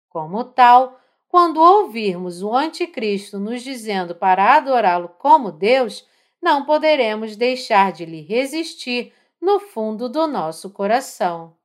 Como 0.09 0.43
tal, 0.43 0.99
quando 1.27 1.61
ouvirmos 1.61 2.43
o 2.43 2.53
Anticristo 2.53 3.39
nos 3.39 3.61
dizendo 3.61 4.13
para 4.13 4.57
adorá-lo 4.57 5.09
como 5.17 5.51
Deus, 5.51 6.05
não 6.41 6.65
poderemos 6.65 7.37
deixar 7.37 7.93
de 7.93 8.05
lhe 8.05 8.21
resistir 8.21 9.13
no 9.39 9.59
fundo 9.59 10.09
do 10.09 10.27
nosso 10.27 10.69
coração. 10.69 11.55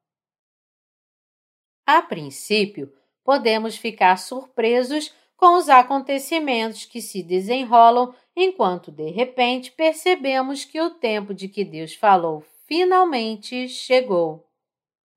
A 1.85 2.01
princípio, 2.01 2.93
podemos 3.27 3.77
ficar 3.77 4.17
surpresos 4.19 5.13
com 5.37 5.57
os 5.57 5.69
acontecimentos 5.69 6.85
que 6.85 7.03
se 7.03 7.25
desenrolam 7.25 8.15
enquanto 8.37 8.93
de 8.93 9.11
repente 9.11 9.73
percebemos 9.73 10.65
que 10.65 10.81
o 10.81 10.91
tempo 10.91 11.35
de 11.35 11.49
que 11.49 11.65
Deus 11.65 11.93
falou 11.93 12.45
finalmente 12.69 13.69
chegou. 13.69 14.49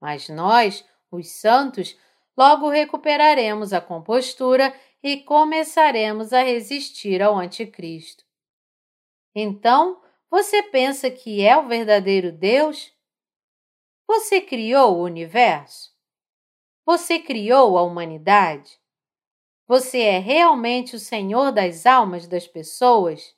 Mas 0.01 0.27
nós, 0.27 0.83
os 1.11 1.29
santos, 1.29 1.95
logo 2.35 2.67
recuperaremos 2.67 3.73
a 3.73 3.79
compostura 3.79 4.73
e 5.03 5.17
começaremos 5.17 6.33
a 6.33 6.41
resistir 6.41 7.21
ao 7.21 7.37
Anticristo. 7.37 8.25
Então, 9.35 10.01
você 10.31 10.63
pensa 10.63 11.11
que 11.11 11.45
é 11.45 11.55
o 11.55 11.67
verdadeiro 11.67 12.31
Deus? 12.31 12.91
Você 14.07 14.41
criou 14.41 14.97
o 14.97 15.03
universo? 15.03 15.88
Você 16.89 17.19
criou 17.19 17.77
a 17.77 17.83
humanidade? 17.83 18.79
Você 19.67 19.99
é 20.01 20.17
realmente 20.17 20.95
o 20.95 20.99
Senhor 20.99 21.51
das 21.51 21.85
almas 21.85 22.27
das 22.27 22.47
pessoas? 22.47 23.37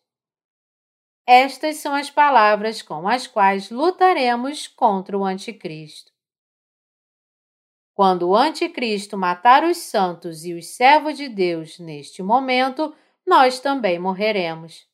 Estas 1.27 1.75
são 1.75 1.93
as 1.93 2.09
palavras 2.09 2.81
com 2.81 3.09
as 3.09 3.27
quais 3.27 3.69
lutaremos 3.69 4.69
contra 4.69 5.17
o 5.17 5.25
Anticristo. 5.25 6.13
Quando 7.93 8.29
o 8.29 8.37
Anticristo 8.37 9.17
matar 9.17 9.65
os 9.65 9.79
santos 9.79 10.45
e 10.45 10.53
os 10.53 10.67
servos 10.67 11.17
de 11.17 11.27
Deus 11.27 11.77
neste 11.77 12.23
momento, 12.23 12.95
nós 13.27 13.59
também 13.59 13.99
morreremos. 13.99 14.87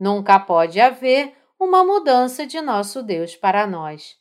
Nunca 0.00 0.40
pode 0.40 0.80
haver 0.80 1.36
uma 1.60 1.84
mudança 1.84 2.46
de 2.46 2.62
nosso 2.62 3.02
Deus 3.02 3.36
para 3.36 3.66
nós. 3.66 4.18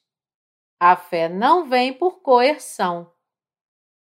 A 0.77 0.97
fé 0.97 1.29
não 1.29 1.69
vem 1.69 1.93
por 1.93 2.19
coerção. 2.19 3.15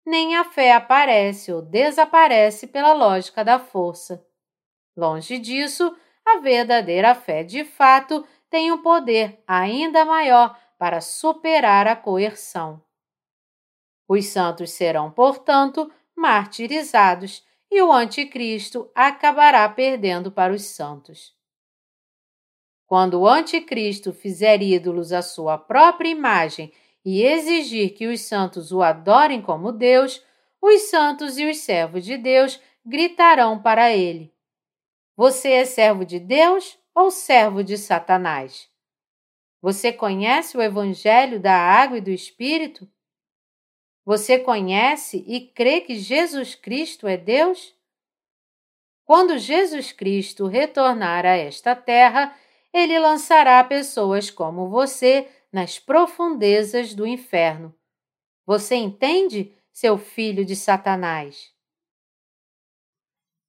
Nem 0.04 0.36
a 0.36 0.44
fé 0.44 0.72
aparece 0.72 1.52
ou 1.52 1.62
desaparece 1.62 2.66
pela 2.66 2.92
lógica 2.92 3.44
da 3.44 3.58
força. 3.58 4.24
Longe 4.96 5.38
disso, 5.38 5.96
a 6.24 6.38
verdadeira 6.38 7.14
fé 7.14 7.42
de 7.42 7.64
fato 7.64 8.26
tem 8.50 8.70
um 8.70 8.82
poder 8.82 9.42
ainda 9.46 10.04
maior 10.04 10.58
para 10.78 11.00
superar 11.00 11.86
a 11.86 11.96
coerção. 11.96 12.82
Os 14.06 14.26
santos 14.26 14.70
serão, 14.70 15.10
portanto, 15.10 15.90
martirizados 16.14 17.44
e 17.70 17.80
o 17.82 17.90
Anticristo 17.90 18.90
acabará 18.94 19.68
perdendo 19.68 20.30
para 20.30 20.52
os 20.52 20.62
santos. 20.62 21.34
Quando 22.86 23.20
o 23.20 23.26
Anticristo 23.26 24.12
fizer 24.12 24.62
ídolos 24.62 25.12
à 25.12 25.22
sua 25.22 25.56
própria 25.58 26.08
imagem 26.08 26.72
e 27.04 27.22
exigir 27.22 27.94
que 27.94 28.06
os 28.06 28.20
santos 28.22 28.72
o 28.72 28.82
adorem 28.82 29.42
como 29.42 29.70
Deus, 29.70 30.24
os 30.60 30.82
santos 30.82 31.36
e 31.38 31.44
os 31.48 31.58
servos 31.58 32.04
de 32.04 32.16
Deus 32.16 32.60
gritarão 32.84 33.60
para 33.60 33.92
ele: 33.92 34.32
Você 35.16 35.50
é 35.50 35.64
servo 35.64 36.04
de 36.04 36.18
Deus 36.18 36.78
ou 36.94 37.10
servo 37.10 37.62
de 37.62 37.76
Satanás? 37.76 38.68
Você 39.60 39.92
conhece 39.92 40.56
o 40.56 40.62
Evangelho 40.62 41.40
da 41.40 41.54
água 41.54 41.98
e 41.98 42.00
do 42.00 42.10
Espírito? 42.10 42.88
Você 44.04 44.38
conhece 44.38 45.24
e 45.26 45.40
crê 45.40 45.80
que 45.80 45.96
Jesus 45.96 46.54
Cristo 46.54 47.06
é 47.08 47.16
Deus? 47.16 47.74
Quando 49.04 49.38
Jesus 49.38 49.92
Cristo 49.92 50.46
retornar 50.46 51.24
a 51.24 51.36
esta 51.36 51.74
terra, 51.74 52.36
ele 52.72 52.98
lançará 52.98 53.62
pessoas 53.64 54.30
como 54.30 54.68
você 54.68 55.28
nas 55.54 55.78
profundezas 55.78 56.94
do 56.94 57.06
inferno. 57.06 57.72
Você 58.44 58.74
entende, 58.74 59.56
seu 59.72 59.96
filho 59.96 60.44
de 60.44 60.56
Satanás? 60.56 61.54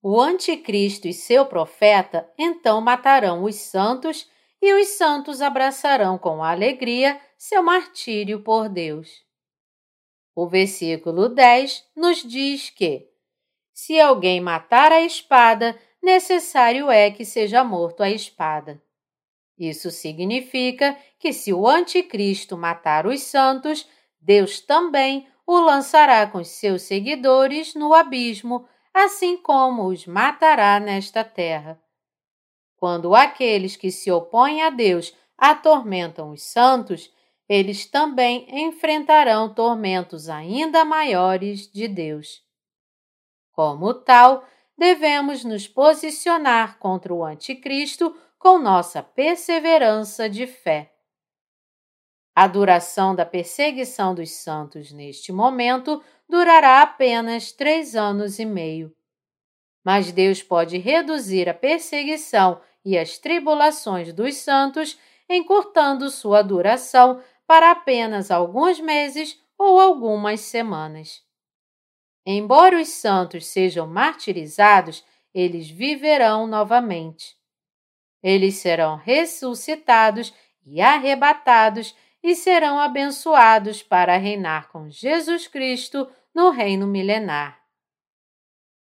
O 0.03 0.21
Anticristo 0.21 1.07
e 1.07 1.13
seu 1.13 1.47
profeta 1.47 2.31
então 2.37 2.79
matarão 2.79 3.43
os 3.43 3.55
santos 3.55 4.29
e 4.61 4.71
os 4.75 4.89
santos 4.89 5.41
abraçarão 5.41 6.15
com 6.15 6.43
alegria 6.43 7.19
seu 7.39 7.63
martírio 7.63 8.39
por 8.43 8.69
Deus. 8.69 9.25
O 10.35 10.47
versículo 10.47 11.27
10 11.27 11.89
nos 11.95 12.21
diz 12.21 12.69
que, 12.69 13.09
se 13.73 13.99
alguém 13.99 14.39
matar 14.39 14.91
a 14.91 15.01
espada, 15.01 15.75
necessário 16.03 16.91
é 16.91 17.09
que 17.09 17.25
seja 17.25 17.63
morto 17.63 18.03
a 18.03 18.11
espada. 18.11 18.79
Isso 19.57 19.89
significa 19.89 20.97
que 21.17 21.31
se 21.31 21.53
o 21.53 21.67
Anticristo 21.67 22.57
matar 22.57 23.07
os 23.07 23.21
santos, 23.21 23.87
Deus 24.19 24.59
também 24.59 25.27
o 25.47 25.59
lançará 25.59 26.27
com 26.27 26.43
seus 26.43 26.81
seguidores 26.81 27.73
no 27.73 27.93
abismo, 27.93 28.67
assim 28.93 29.37
como 29.37 29.87
os 29.87 30.05
matará 30.05 30.79
nesta 30.79 31.23
terra. 31.23 31.79
Quando 32.75 33.15
aqueles 33.15 33.75
que 33.75 33.91
se 33.91 34.11
opõem 34.11 34.61
a 34.61 34.69
Deus 34.69 35.15
atormentam 35.37 36.31
os 36.31 36.43
santos, 36.43 37.11
eles 37.47 37.85
também 37.85 38.47
enfrentarão 38.49 39.53
tormentos 39.53 40.29
ainda 40.29 40.83
maiores 40.83 41.71
de 41.71 41.87
Deus. 41.87 42.43
Como 43.51 43.93
tal, 43.93 44.43
devemos 44.77 45.45
nos 45.45 45.67
posicionar 45.67 46.77
contra 46.79 47.13
o 47.13 47.23
Anticristo 47.23 48.15
com 48.45 48.59
nossa 48.59 49.01
perseverança 49.01 50.29
de 50.29 50.45
fé. 50.45 50.93
A 52.35 52.45
duração 52.45 53.15
da 53.15 53.25
perseguição 53.25 54.13
dos 54.13 54.29
santos 54.33 54.91
neste 54.91 55.31
momento 55.31 55.99
durará 56.29 56.83
apenas 56.83 57.51
três 57.51 57.95
anos 57.95 58.37
e 58.37 58.45
meio. 58.45 58.95
Mas 59.83 60.11
Deus 60.11 60.43
pode 60.43 60.77
reduzir 60.77 61.49
a 61.49 61.55
perseguição 61.55 62.61
e 62.85 62.95
as 62.95 63.17
tribulações 63.17 64.13
dos 64.13 64.35
santos, 64.35 64.95
encurtando 65.27 66.07
sua 66.11 66.43
duração 66.43 67.23
para 67.47 67.71
apenas 67.71 68.29
alguns 68.29 68.79
meses 68.79 69.41
ou 69.57 69.79
algumas 69.79 70.41
semanas. 70.41 71.23
Embora 72.23 72.79
os 72.79 72.89
santos 72.89 73.47
sejam 73.47 73.87
martirizados, 73.87 75.03
eles 75.33 75.67
viverão 75.67 76.45
novamente. 76.45 77.43
Eles 78.25 78.55
serão 78.55 78.95
ressuscitados 78.95 80.33
e 80.65 80.81
arrebatados 80.81 81.95
e 82.23 82.33
serão 82.33 82.79
abençoados 82.79 83.83
para 83.83 84.17
reinar 84.17 84.67
com 84.69 84.89
Jesus 84.89 85.47
Cristo 85.47 86.09
no 86.33 86.49
reino 86.49 86.87
milenar. 86.87 87.61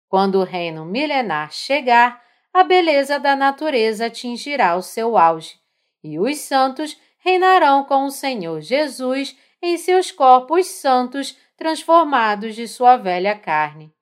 Quando 0.09 0.41
o 0.41 0.45
reino 0.45 0.85
milenar 0.85 1.53
chegar, 1.53 2.21
a 2.53 2.65
beleza 2.65 3.21
da 3.21 3.37
natureza 3.37 4.07
atingirá 4.07 4.75
o 4.75 4.83
seu 4.83 5.17
auge, 5.17 5.55
e 6.03 6.19
os 6.19 6.39
santos 6.39 7.01
reinarão 7.19 7.85
com 7.85 8.07
o 8.07 8.11
Senhor 8.11 8.61
Jesus 8.61 9.39
em 9.63 9.79
seus 9.79 10.11
corpos 10.11 10.67
santos 10.67 11.39
transformados 11.57 12.57
de 12.57 12.67
sua 12.67 12.97
velha 12.97 13.39
carne. 13.39 13.95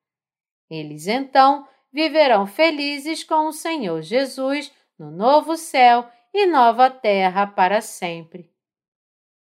Eles 0.71 1.07
então 1.07 1.69
viverão 1.93 2.47
felizes 2.47 3.23
com 3.23 3.49
o 3.49 3.53
Senhor 3.53 4.01
Jesus 4.01 4.73
no 4.99 5.11
novo 5.11 5.57
céu 5.57 6.09
e 6.33 6.47
nova 6.47 6.91
terra 6.91 7.47
para 7.47 7.81
sempre. 7.81 8.51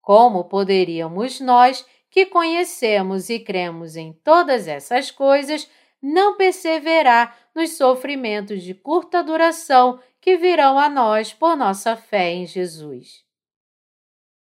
Como 0.02 0.46
poderíamos 0.46 1.40
nós, 1.40 1.86
que 2.10 2.26
conhecemos 2.26 3.30
e 3.30 3.40
cremos 3.40 3.96
em 3.96 4.14
todas 4.14 4.68
essas 4.68 5.10
coisas, 5.10 5.70
não 6.02 6.36
perseverar 6.36 7.38
nos 7.56 7.78
sofrimentos 7.78 8.62
de 8.62 8.74
curta 8.74 9.24
duração 9.24 10.00
que 10.20 10.38
virão 10.38 10.78
a 10.78 10.90
nós 10.90 11.34
por 11.34 11.56
nossa 11.56 11.96
fé 11.96 12.32
em 12.32 12.46
Jesus? 12.46 13.24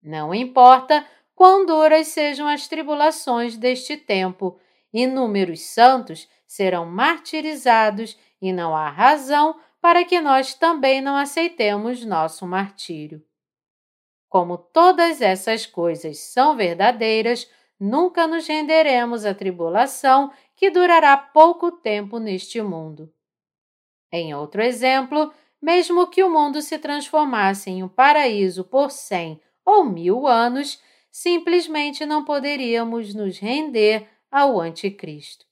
Não 0.02 0.34
importa 0.34 1.06
quão 1.36 1.66
duras 1.66 2.08
sejam 2.08 2.48
as 2.48 2.68
tribulações 2.68 3.58
deste 3.58 3.98
tempo, 3.98 4.60
inúmeros 4.94 5.62
santos 5.62 6.30
serão 6.46 6.86
martirizados 6.86 8.18
e 8.42 8.54
não 8.54 8.76
há 8.76 8.90
razão 8.90 9.60
para 9.82 10.04
que 10.04 10.20
nós 10.20 10.54
também 10.54 11.02
não 11.02 11.16
aceitemos 11.16 12.04
nosso 12.06 12.46
martírio. 12.46 13.24
Como 14.28 14.58
todas 14.58 15.22
essas 15.22 15.66
coisas 15.66 16.20
são 16.20 16.56
verdadeiras, 16.56 17.50
nunca 17.80 18.28
nos 18.28 18.46
renderemos 18.48 19.26
à 19.26 19.34
tribulação 19.34 20.32
que 20.56 20.70
durará 20.70 21.18
pouco 21.18 21.72
tempo 21.72 22.20
neste 22.20 22.62
mundo. 22.62 23.12
Em 24.12 24.34
outro 24.36 24.62
exemplo, 24.62 25.34
mesmo 25.62 26.08
que 26.08 26.24
o 26.24 26.30
mundo 26.30 26.62
se 26.62 26.78
transformasse 26.78 27.70
em 27.70 27.84
um 27.84 27.88
paraíso 27.88 28.64
por 28.64 28.92
cem 28.92 29.42
ou 29.66 29.84
mil 29.86 30.28
anos, 30.28 30.82
simplesmente 31.12 32.06
não 32.06 32.24
poderíamos 32.24 33.14
nos 33.14 33.40
render 33.40 34.08
ao 34.32 34.60
Anticristo. 34.60 35.49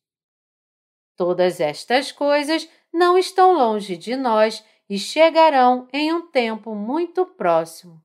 Todas 1.18 1.60
estas 1.60 2.12
coisas 2.12 2.70
não 2.94 3.18
estão 3.18 3.54
longe 3.54 3.98
de 3.98 4.16
nós 4.16 4.64
e 4.88 5.00
chegarão 5.00 5.88
em 5.92 6.14
um 6.14 6.30
tempo 6.30 6.76
muito 6.76 7.26
próximo. 7.26 8.02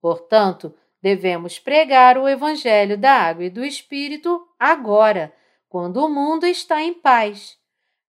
Portanto, 0.00 0.74
devemos 1.02 1.58
pregar 1.58 2.16
o 2.16 2.28
Evangelho 2.28 2.96
da 2.96 3.12
Água 3.12 3.44
e 3.44 3.50
do 3.50 3.64
Espírito 3.64 4.48
agora, 4.58 5.34
quando 5.68 5.98
o 5.98 6.08
mundo 6.08 6.46
está 6.46 6.80
em 6.80 6.94
paz, 6.94 7.58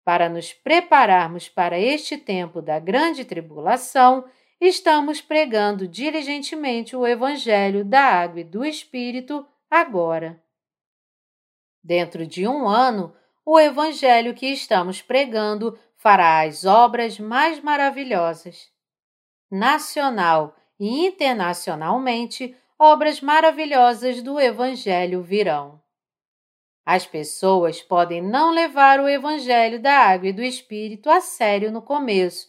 para 0.04 0.28
nos 0.28 0.52
prepararmos 0.52 1.48
para 1.48 1.78
este 1.78 2.18
tempo 2.18 2.60
da 2.60 2.78
grande 2.78 3.24
tribulação. 3.24 4.24
Estamos 4.60 5.22
pregando 5.22 5.88
diligentemente 5.88 6.94
o 6.94 7.06
Evangelho 7.06 7.82
da 7.82 8.02
Água 8.02 8.40
e 8.40 8.44
do 8.44 8.62
Espírito 8.62 9.46
agora. 9.70 10.42
Dentro 11.82 12.26
de 12.26 12.46
um 12.46 12.68
ano, 12.68 13.14
o 13.52 13.58
Evangelho 13.58 14.32
que 14.32 14.46
estamos 14.46 15.02
pregando 15.02 15.76
fará 15.96 16.42
as 16.42 16.64
obras 16.64 17.18
mais 17.18 17.60
maravilhosas. 17.60 18.70
Nacional 19.50 20.54
e 20.78 21.04
internacionalmente, 21.04 22.56
obras 22.78 23.20
maravilhosas 23.20 24.22
do 24.22 24.38
Evangelho 24.38 25.20
virão. 25.20 25.82
As 26.86 27.06
pessoas 27.06 27.82
podem 27.82 28.22
não 28.22 28.52
levar 28.52 29.00
o 29.00 29.08
Evangelho 29.08 29.82
da 29.82 29.94
Água 29.94 30.28
e 30.28 30.32
do 30.32 30.44
Espírito 30.44 31.10
a 31.10 31.20
sério 31.20 31.72
no 31.72 31.82
começo, 31.82 32.46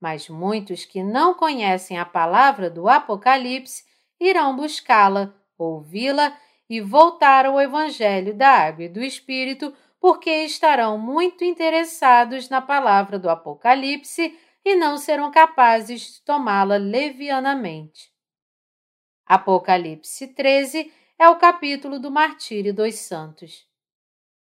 mas 0.00 0.30
muitos 0.30 0.86
que 0.86 1.02
não 1.02 1.34
conhecem 1.34 1.98
a 1.98 2.06
palavra 2.06 2.70
do 2.70 2.88
Apocalipse 2.88 3.84
irão 4.18 4.56
buscá-la, 4.56 5.30
ouvi-la 5.58 6.34
e 6.70 6.80
voltar 6.80 7.44
ao 7.44 7.60
Evangelho 7.60 8.34
da 8.34 8.48
Água 8.48 8.84
e 8.84 8.88
do 8.88 9.02
Espírito, 9.02 9.74
porque 10.00 10.30
estarão 10.44 10.96
muito 10.96 11.44
interessados 11.44 12.48
na 12.48 12.60
palavra 12.62 13.18
do 13.18 13.28
Apocalipse 13.28 14.38
e 14.64 14.76
não 14.76 14.96
serão 14.96 15.30
capazes 15.30 16.14
de 16.14 16.22
tomá-la 16.22 16.76
levianamente. 16.76 18.12
Apocalipse 19.26 20.28
13 20.28 20.92
é 21.18 21.28
o 21.28 21.36
capítulo 21.36 21.98
do 21.98 22.10
martírio 22.10 22.72
dos 22.72 22.94
santos. 22.94 23.66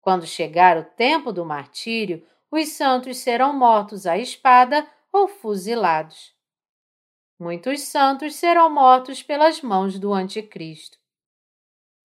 Quando 0.00 0.26
chegar 0.26 0.76
o 0.76 0.84
tempo 0.84 1.32
do 1.32 1.44
martírio, 1.44 2.26
os 2.50 2.70
santos 2.70 3.18
serão 3.18 3.52
mortos 3.52 4.06
à 4.06 4.18
espada 4.18 4.88
ou 5.12 5.28
fuzilados. 5.28 6.34
Muitos 7.38 7.82
santos 7.82 8.34
serão 8.34 8.68
mortos 8.68 9.22
pelas 9.22 9.60
mãos 9.62 9.98
do 9.98 10.12
Anticristo. 10.12 10.98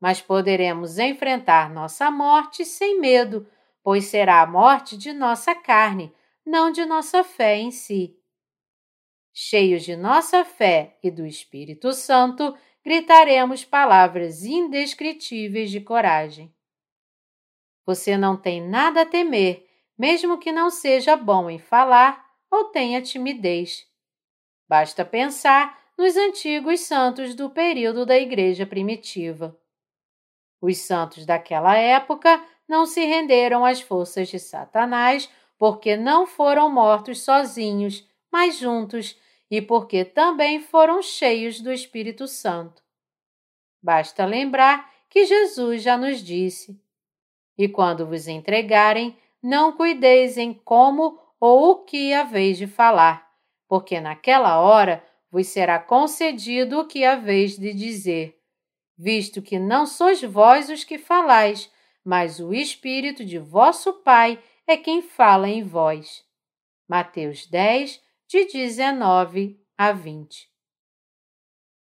Mas 0.03 0.21
poderemos 0.21 0.99
enfrentar 0.99 1.73
nossa 1.73 2.11
morte 2.11 2.65
sem 2.65 2.99
medo, 2.99 3.47
pois 3.81 4.03
será 4.03 4.41
a 4.41 4.45
morte 4.45 4.97
de 4.97 5.13
nossa 5.13 5.55
carne, 5.55 6.13
não 6.45 6.73
de 6.73 6.83
nossa 6.83 7.23
fé 7.23 7.55
em 7.55 7.71
si. 7.71 8.13
Cheios 9.31 9.81
de 9.81 9.95
nossa 9.95 10.43
fé 10.43 10.97
e 11.01 11.09
do 11.09 11.25
Espírito 11.25 11.93
Santo, 11.93 12.53
gritaremos 12.83 13.63
palavras 13.63 14.43
indescritíveis 14.43 15.71
de 15.71 15.79
coragem. 15.79 16.53
Você 17.85 18.17
não 18.17 18.35
tem 18.35 18.61
nada 18.61 19.03
a 19.03 19.05
temer, 19.05 19.65
mesmo 19.97 20.37
que 20.37 20.51
não 20.51 20.69
seja 20.69 21.15
bom 21.15 21.49
em 21.49 21.59
falar 21.59 22.29
ou 22.51 22.65
tenha 22.65 23.01
timidez. 23.01 23.87
Basta 24.67 25.05
pensar 25.05 25.81
nos 25.97 26.17
antigos 26.17 26.81
santos 26.81 27.33
do 27.33 27.49
período 27.49 28.05
da 28.05 28.17
Igreja 28.17 28.65
primitiva. 28.65 29.57
Os 30.63 30.77
santos 30.77 31.25
daquela 31.25 31.77
época 31.77 32.41
não 32.65 32.85
se 32.85 33.03
renderam 33.03 33.65
às 33.65 33.81
forças 33.81 34.29
de 34.29 34.39
Satanás 34.39 35.29
porque 35.57 35.97
não 35.97 36.25
foram 36.25 36.71
mortos 36.71 37.21
sozinhos, 37.21 38.07
mas 38.31 38.59
juntos, 38.59 39.19
e 39.51 39.61
porque 39.61 40.05
também 40.05 40.61
foram 40.61 41.01
cheios 41.01 41.59
do 41.59 41.69
Espírito 41.69 42.29
Santo. 42.29 42.81
Basta 43.81 44.23
lembrar 44.25 44.89
que 45.09 45.25
Jesus 45.25 45.83
já 45.83 45.97
nos 45.97 46.23
disse: 46.23 46.81
E 47.57 47.67
quando 47.67 48.07
vos 48.07 48.29
entregarem, 48.29 49.17
não 49.41 49.73
cuideis 49.73 50.37
em 50.37 50.53
como 50.53 51.19
ou 51.41 51.71
o 51.71 51.75
que 51.83 52.13
haveis 52.13 52.57
de 52.57 52.67
falar, 52.67 53.29
porque 53.67 53.99
naquela 53.99 54.61
hora 54.61 55.03
vos 55.29 55.45
será 55.47 55.77
concedido 55.77 56.79
o 56.79 56.87
que 56.87 57.03
haveis 57.03 57.57
de 57.57 57.73
dizer, 57.73 58.41
visto 58.97 59.41
que 59.41 59.59
não 59.59 59.85
sois 59.85 60.21
vós 60.21 60.69
os 60.69 60.83
que 60.83 60.97
falais, 60.97 61.71
mas 62.03 62.39
o 62.39 62.53
Espírito 62.53 63.25
de 63.25 63.39
vosso 63.39 63.93
Pai 64.01 64.41
é 64.67 64.77
quem 64.77 65.01
fala 65.01 65.49
em 65.49 65.63
vós. 65.63 66.23
Mateus 66.87 67.45
10, 67.47 68.01
de 68.27 68.45
19 68.45 69.59
a 69.77 69.91
20. 69.91 70.49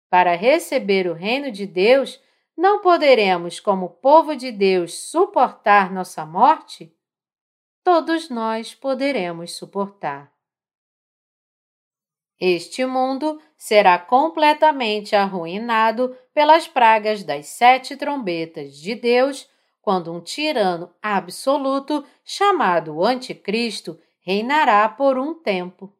Para 0.08 0.34
receber 0.34 1.06
o 1.06 1.14
reino 1.14 1.50
de 1.50 1.66
Deus, 1.66 2.20
não 2.56 2.80
poderemos, 2.80 3.60
como 3.60 3.90
povo 3.90 4.34
de 4.34 4.50
Deus, 4.50 4.94
suportar 5.10 5.92
nossa 5.92 6.24
morte? 6.24 6.94
Todos 7.84 8.30
nós 8.30 8.74
poderemos 8.74 9.56
suportar. 9.56 10.35
Este 12.38 12.84
mundo 12.84 13.40
será 13.56 13.98
completamente 13.98 15.16
arruinado 15.16 16.16
pelas 16.34 16.68
pragas 16.68 17.24
das 17.24 17.46
sete 17.46 17.96
trombetas 17.96 18.76
de 18.76 18.94
Deus 18.94 19.48
quando 19.80 20.12
um 20.12 20.20
tirano 20.20 20.92
absoluto 21.00 22.04
chamado 22.24 23.02
Anticristo 23.02 23.98
reinará 24.20 24.86
por 24.88 25.18
um 25.18 25.32
tempo. 25.32 25.90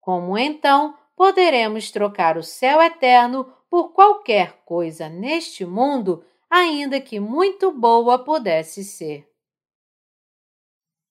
Como 0.00 0.38
então 0.38 0.94
poderemos 1.16 1.90
trocar 1.90 2.36
o 2.36 2.42
céu 2.42 2.80
eterno 2.80 3.52
por 3.68 3.92
qualquer 3.92 4.62
coisa 4.64 5.08
neste 5.08 5.64
mundo, 5.64 6.24
ainda 6.48 7.00
que 7.00 7.18
muito 7.18 7.72
boa 7.72 8.18
pudesse 8.22 8.84
ser? 8.84 9.28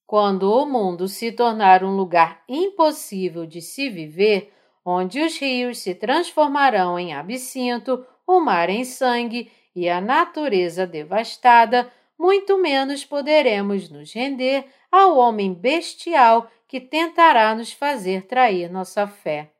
Quando 0.08 0.51
o 0.51 0.66
mundo 0.68 1.08
se 1.08 1.32
tornar 1.32 1.84
um 1.84 1.95
lugar 1.95 2.43
impossível 2.47 3.45
de 3.45 3.62
se 3.62 3.89
viver, 3.89 4.53
onde 4.86 5.20
os 5.20 5.38
rios 5.38 5.80
se 5.80 5.95
transformarão 5.95 6.99
em 6.99 7.14
absinto, 7.14 8.06
o 8.28 8.39
mar 8.39 8.70
em 8.70 8.84
sangue 8.84 9.51
e 9.76 9.89
a 9.89 9.99
natureza 9.99 10.86
devastada, 10.86 11.91
muito 12.18 12.58
menos 12.58 13.03
poderemos 13.03 13.89
nos 13.89 14.14
render 14.14 14.66
ao 14.91 15.18
homem 15.18 15.53
bestial 15.53 16.49
que 16.68 16.80
tentará 16.80 17.56
nos 17.56 17.72
fazer 17.72 18.28
trair 18.28 18.72
nossa 18.72 19.08
fé. 19.08 19.51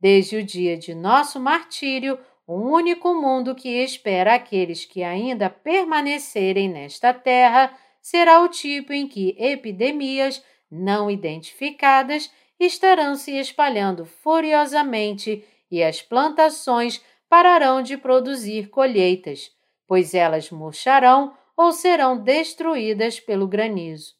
Desde 0.00 0.36
o 0.36 0.44
dia 0.44 0.76
de 0.76 0.94
nosso 0.94 1.40
martírio, 1.40 2.18
o 2.46 2.54
único 2.54 3.12
mundo 3.14 3.54
que 3.54 3.68
espera 3.82 4.34
aqueles 4.34 4.84
que 4.84 5.02
ainda 5.02 5.50
permanecerem 5.50 6.68
nesta 6.68 7.12
terra 7.12 7.76
será 8.08 8.40
o 8.40 8.48
tipo 8.48 8.90
em 8.90 9.06
que 9.06 9.36
epidemias 9.38 10.42
não 10.70 11.10
identificadas 11.10 12.32
estarão 12.58 13.14
se 13.14 13.32
espalhando 13.32 14.06
furiosamente 14.06 15.44
e 15.70 15.82
as 15.82 16.00
plantações 16.00 17.04
pararão 17.28 17.82
de 17.82 17.98
produzir 17.98 18.70
colheitas, 18.70 19.54
pois 19.86 20.14
elas 20.14 20.50
murcharão 20.50 21.36
ou 21.54 21.70
serão 21.70 22.16
destruídas 22.16 23.20
pelo 23.20 23.46
granizo. 23.46 24.14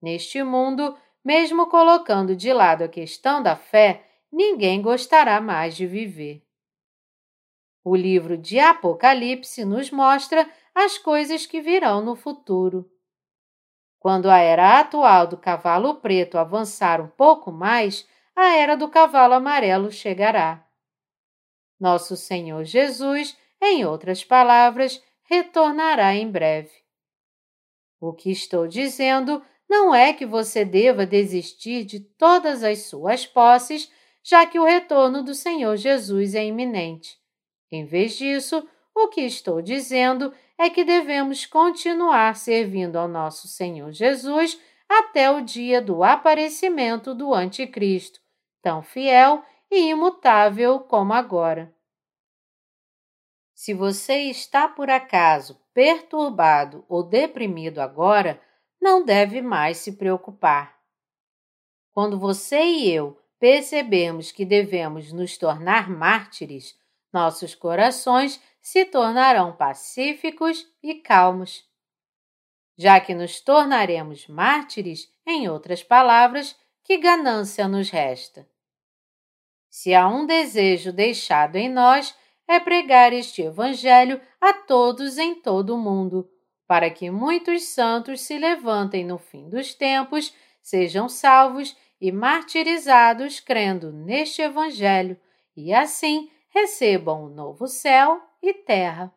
Neste 0.00 0.42
mundo, 0.42 0.96
mesmo 1.22 1.66
colocando 1.66 2.34
de 2.34 2.50
lado 2.50 2.84
a 2.84 2.88
questão 2.88 3.42
da 3.42 3.56
fé, 3.56 4.06
ninguém 4.32 4.80
gostará 4.80 5.38
mais 5.38 5.76
de 5.76 5.86
viver. 5.86 6.42
O 7.84 7.94
livro 7.94 8.38
de 8.38 8.58
Apocalipse 8.58 9.66
nos 9.66 9.90
mostra 9.90 10.50
as 10.76 10.98
coisas 10.98 11.46
que 11.46 11.62
virão 11.62 12.04
no 12.04 12.14
futuro. 12.14 12.86
Quando 13.98 14.28
a 14.28 14.36
era 14.36 14.78
atual 14.78 15.26
do 15.26 15.38
cavalo 15.38 15.94
preto 15.96 16.36
avançar 16.36 17.00
um 17.00 17.08
pouco 17.08 17.50
mais, 17.50 18.06
a 18.36 18.54
era 18.56 18.76
do 18.76 18.86
cavalo 18.86 19.32
amarelo 19.32 19.90
chegará. 19.90 20.68
Nosso 21.80 22.14
Senhor 22.14 22.62
Jesus, 22.64 23.34
em 23.58 23.86
outras 23.86 24.22
palavras, 24.22 25.02
retornará 25.22 26.14
em 26.14 26.30
breve. 26.30 26.70
O 27.98 28.12
que 28.12 28.30
estou 28.30 28.68
dizendo 28.68 29.42
não 29.66 29.94
é 29.94 30.12
que 30.12 30.26
você 30.26 30.62
deva 30.62 31.06
desistir 31.06 31.86
de 31.86 32.00
todas 32.00 32.62
as 32.62 32.80
suas 32.80 33.26
posses, 33.26 33.90
já 34.22 34.46
que 34.46 34.58
o 34.58 34.64
retorno 34.64 35.24
do 35.24 35.34
Senhor 35.34 35.74
Jesus 35.78 36.34
é 36.34 36.44
iminente. 36.44 37.18
Em 37.72 37.86
vez 37.86 38.18
disso, 38.18 38.68
o 38.96 39.08
que 39.08 39.20
estou 39.20 39.60
dizendo 39.60 40.32
é 40.56 40.70
que 40.70 40.82
devemos 40.82 41.44
continuar 41.44 42.34
servindo 42.34 42.96
ao 42.96 43.06
nosso 43.06 43.46
Senhor 43.46 43.92
Jesus 43.92 44.58
até 44.88 45.30
o 45.30 45.42
dia 45.42 45.82
do 45.82 46.02
aparecimento 46.02 47.14
do 47.14 47.34
Anticristo, 47.34 48.20
tão 48.62 48.82
fiel 48.82 49.44
e 49.70 49.90
imutável 49.90 50.80
como 50.80 51.12
agora. 51.12 51.74
Se 53.54 53.74
você 53.74 54.30
está 54.30 54.66
por 54.66 54.88
acaso 54.88 55.60
perturbado 55.74 56.82
ou 56.88 57.02
deprimido 57.02 57.80
agora, 57.80 58.40
não 58.80 59.04
deve 59.04 59.42
mais 59.42 59.76
se 59.76 59.92
preocupar. 59.92 60.74
Quando 61.92 62.18
você 62.18 62.62
e 62.62 62.90
eu 62.90 63.20
percebemos 63.38 64.32
que 64.32 64.44
devemos 64.44 65.12
nos 65.12 65.36
tornar 65.36 65.90
mártires, 65.90 66.78
nossos 67.12 67.54
corações 67.54 68.40
se 68.66 68.84
tornarão 68.84 69.54
pacíficos 69.54 70.66
e 70.82 70.96
calmos. 70.96 71.64
Já 72.76 72.98
que 72.98 73.14
nos 73.14 73.40
tornaremos 73.40 74.26
mártires, 74.26 75.08
em 75.24 75.48
outras 75.48 75.84
palavras, 75.84 76.58
que 76.82 76.96
ganância 76.96 77.68
nos 77.68 77.90
resta? 77.90 78.44
Se 79.70 79.94
há 79.94 80.08
um 80.08 80.26
desejo 80.26 80.92
deixado 80.92 81.54
em 81.54 81.68
nós, 81.68 82.12
é 82.48 82.58
pregar 82.58 83.12
este 83.12 83.42
Evangelho 83.42 84.20
a 84.40 84.52
todos 84.52 85.16
em 85.16 85.40
todo 85.40 85.76
o 85.76 85.78
mundo, 85.78 86.28
para 86.66 86.90
que 86.90 87.08
muitos 87.08 87.66
santos 87.66 88.22
se 88.22 88.36
levantem 88.36 89.04
no 89.04 89.16
fim 89.16 89.48
dos 89.48 89.74
tempos, 89.74 90.34
sejam 90.60 91.08
salvos 91.08 91.76
e 92.00 92.10
martirizados 92.10 93.38
crendo 93.38 93.92
neste 93.92 94.42
Evangelho, 94.42 95.16
e 95.56 95.72
assim 95.72 96.28
recebam 96.48 97.26
o 97.26 97.28
novo 97.28 97.68
céu 97.68 98.20
e 98.48 98.54
terra. 98.54 99.12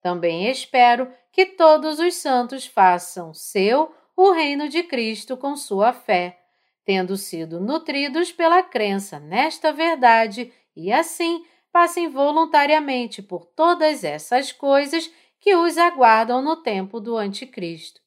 Também 0.00 0.50
espero 0.50 1.10
que 1.32 1.46
todos 1.46 1.98
os 1.98 2.14
santos 2.16 2.66
façam 2.66 3.32
seu 3.32 3.94
o 4.16 4.30
reino 4.30 4.68
de 4.68 4.82
Cristo 4.82 5.36
com 5.36 5.56
sua 5.56 5.92
fé, 5.92 6.40
tendo 6.84 7.16
sido 7.16 7.60
nutridos 7.60 8.30
pela 8.30 8.62
crença 8.62 9.18
nesta 9.18 9.72
verdade 9.72 10.52
e 10.76 10.92
assim 10.92 11.44
passem 11.72 12.08
voluntariamente 12.08 13.22
por 13.22 13.46
todas 13.46 14.04
essas 14.04 14.52
coisas 14.52 15.10
que 15.40 15.56
os 15.56 15.76
aguardam 15.76 16.40
no 16.40 16.62
tempo 16.62 17.00
do 17.00 17.16
Anticristo. 17.16 18.00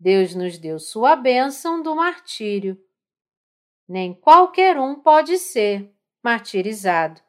Deus 0.00 0.34
nos 0.34 0.58
deu 0.58 0.78
sua 0.78 1.16
bênção 1.16 1.82
do 1.82 1.94
martírio. 1.94 2.78
Nem 3.88 4.12
qualquer 4.12 4.78
um 4.78 4.94
pode 4.94 5.38
ser 5.38 5.94
martirizado, 6.22 7.20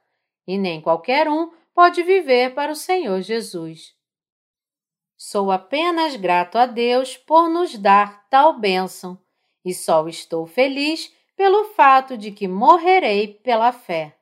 e 0.50 0.58
nem 0.58 0.82
qualquer 0.82 1.30
um 1.30 1.52
pode 1.74 2.02
viver 2.02 2.54
para 2.54 2.72
o 2.72 2.76
Senhor 2.76 3.22
Jesus. 3.22 3.94
Sou 5.18 5.52
apenas 5.52 6.16
grato 6.16 6.58
a 6.58 6.66
Deus 6.66 7.16
por 7.16 7.50
nos 7.50 7.78
dar 7.78 8.28
tal 8.30 8.58
bênção, 8.60 9.18
e 9.64 9.74
só 9.74 10.08
estou 10.08 10.48
feliz 10.48 11.14
pelo 11.36 11.66
fato 11.74 12.18
de 12.18 12.32
que 12.32 12.48
morrerei 12.48 13.28
pela 13.28 13.72
fé 13.72 14.20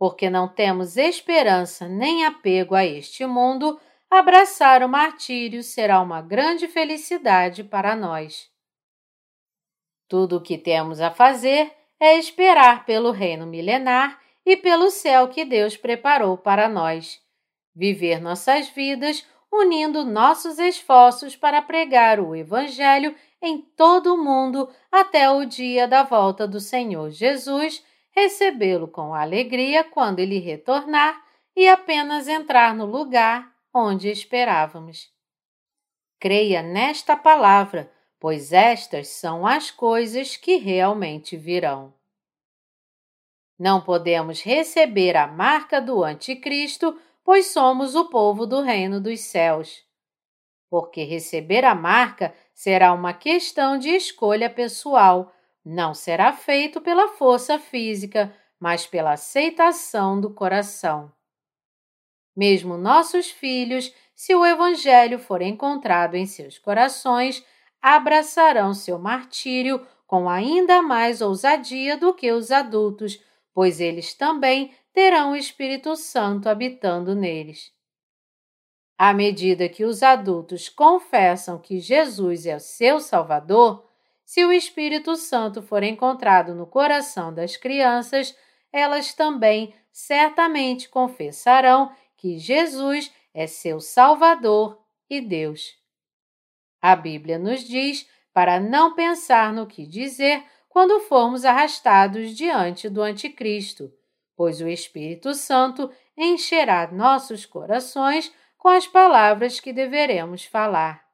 porque 0.00 0.30
não 0.30 0.48
temos 0.48 0.96
esperança 0.96 1.86
nem 1.86 2.24
apego 2.24 2.74
a 2.74 2.86
este 2.86 3.26
mundo, 3.26 3.78
abraçar 4.10 4.82
o 4.82 4.88
martírio 4.88 5.62
será 5.62 6.00
uma 6.00 6.22
grande 6.22 6.66
felicidade 6.66 7.62
para 7.62 7.94
nós. 7.94 8.50
Tudo 10.08 10.38
o 10.38 10.40
que 10.40 10.56
temos 10.56 11.02
a 11.02 11.10
fazer 11.10 11.70
é 12.00 12.16
esperar 12.16 12.86
pelo 12.86 13.10
reino 13.10 13.46
milenar 13.46 14.18
e 14.50 14.56
pelo 14.56 14.90
céu 14.90 15.28
que 15.28 15.44
Deus 15.44 15.76
preparou 15.76 16.36
para 16.36 16.68
nós. 16.68 17.20
Viver 17.72 18.20
nossas 18.20 18.68
vidas 18.68 19.24
unindo 19.52 20.04
nossos 20.04 20.58
esforços 20.58 21.36
para 21.36 21.62
pregar 21.62 22.18
o 22.18 22.34
Evangelho 22.34 23.14
em 23.40 23.58
todo 23.60 24.12
o 24.12 24.18
mundo 24.18 24.68
até 24.90 25.30
o 25.30 25.44
dia 25.44 25.86
da 25.86 26.02
volta 26.02 26.48
do 26.48 26.58
Senhor 26.58 27.10
Jesus 27.10 27.84
recebê-lo 28.10 28.88
com 28.88 29.14
alegria 29.14 29.84
quando 29.84 30.18
ele 30.18 30.40
retornar 30.40 31.24
e 31.54 31.68
apenas 31.68 32.26
entrar 32.26 32.74
no 32.74 32.86
lugar 32.86 33.54
onde 33.72 34.10
esperávamos. 34.10 35.12
Creia 36.18 36.60
nesta 36.60 37.16
palavra, 37.16 37.88
pois 38.18 38.52
estas 38.52 39.06
são 39.10 39.46
as 39.46 39.70
coisas 39.70 40.36
que 40.36 40.56
realmente 40.56 41.36
virão. 41.36 41.99
Não 43.60 43.82
podemos 43.82 44.40
receber 44.40 45.14
a 45.18 45.26
marca 45.26 45.82
do 45.82 46.02
Anticristo, 46.02 46.98
pois 47.22 47.48
somos 47.48 47.94
o 47.94 48.06
povo 48.06 48.46
do 48.46 48.62
reino 48.62 48.98
dos 48.98 49.20
céus. 49.20 49.84
Porque 50.70 51.04
receber 51.04 51.66
a 51.66 51.74
marca 51.74 52.34
será 52.54 52.90
uma 52.94 53.12
questão 53.12 53.76
de 53.76 53.90
escolha 53.90 54.48
pessoal 54.48 55.30
não 55.62 55.92
será 55.92 56.32
feito 56.32 56.80
pela 56.80 57.08
força 57.08 57.58
física, 57.58 58.34
mas 58.58 58.86
pela 58.86 59.12
aceitação 59.12 60.18
do 60.18 60.32
coração. 60.32 61.12
Mesmo 62.34 62.78
nossos 62.78 63.30
filhos, 63.30 63.94
se 64.14 64.34
o 64.34 64.46
Evangelho 64.46 65.18
for 65.18 65.42
encontrado 65.42 66.14
em 66.14 66.24
seus 66.24 66.58
corações, 66.58 67.44
abraçarão 67.82 68.72
seu 68.72 68.98
martírio 68.98 69.86
com 70.06 70.30
ainda 70.30 70.80
mais 70.80 71.20
ousadia 71.20 71.96
do 71.96 72.14
que 72.14 72.32
os 72.32 72.50
adultos, 72.50 73.22
pois 73.60 73.78
eles 73.78 74.14
também 74.14 74.72
terão 74.90 75.32
o 75.32 75.36
Espírito 75.36 75.94
Santo 75.94 76.48
habitando 76.48 77.14
neles. 77.14 77.70
À 78.96 79.12
medida 79.12 79.68
que 79.68 79.84
os 79.84 80.02
adultos 80.02 80.70
confessam 80.70 81.58
que 81.58 81.78
Jesus 81.78 82.46
é 82.46 82.56
o 82.56 82.58
seu 82.58 83.00
Salvador, 83.00 83.86
se 84.24 84.42
o 84.46 84.50
Espírito 84.50 85.14
Santo 85.14 85.60
for 85.60 85.82
encontrado 85.82 86.54
no 86.54 86.66
coração 86.66 87.34
das 87.34 87.54
crianças, 87.54 88.34
elas 88.72 89.12
também 89.12 89.74
certamente 89.92 90.88
confessarão 90.88 91.94
que 92.16 92.38
Jesus 92.38 93.12
é 93.34 93.46
seu 93.46 93.78
Salvador 93.78 94.82
e 95.10 95.20
Deus. 95.20 95.76
A 96.80 96.96
Bíblia 96.96 97.38
nos 97.38 97.62
diz 97.62 98.08
para 98.32 98.58
não 98.58 98.94
pensar 98.94 99.52
no 99.52 99.66
que 99.66 99.86
dizer 99.86 100.42
quando 100.70 101.00
formos 101.00 101.44
arrastados 101.44 102.30
diante 102.30 102.88
do 102.88 103.02
Anticristo, 103.02 103.92
pois 104.36 104.60
o 104.60 104.68
Espírito 104.68 105.34
Santo 105.34 105.90
encherá 106.16 106.90
nossos 106.90 107.44
corações 107.44 108.32
com 108.56 108.68
as 108.68 108.86
palavras 108.86 109.58
que 109.58 109.72
deveremos 109.72 110.44
falar. 110.44 111.04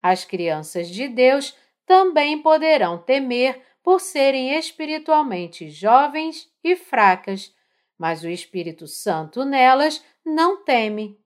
As 0.00 0.24
crianças 0.24 0.88
de 0.88 1.08
Deus 1.08 1.56
também 1.84 2.40
poderão 2.40 2.96
temer 2.96 3.60
por 3.82 4.00
serem 4.00 4.54
espiritualmente 4.56 5.68
jovens 5.68 6.48
e 6.62 6.76
fracas, 6.76 7.52
mas 7.98 8.22
o 8.22 8.28
Espírito 8.28 8.86
Santo 8.86 9.44
nelas 9.44 10.04
não 10.24 10.62
teme. 10.62 11.18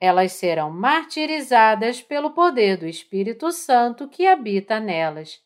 Elas 0.00 0.32
serão 0.32 0.70
martirizadas 0.70 2.02
pelo 2.02 2.32
poder 2.32 2.76
do 2.76 2.86
Espírito 2.86 3.52
Santo 3.52 4.08
que 4.08 4.26
habita 4.26 4.80
nelas. 4.80 5.45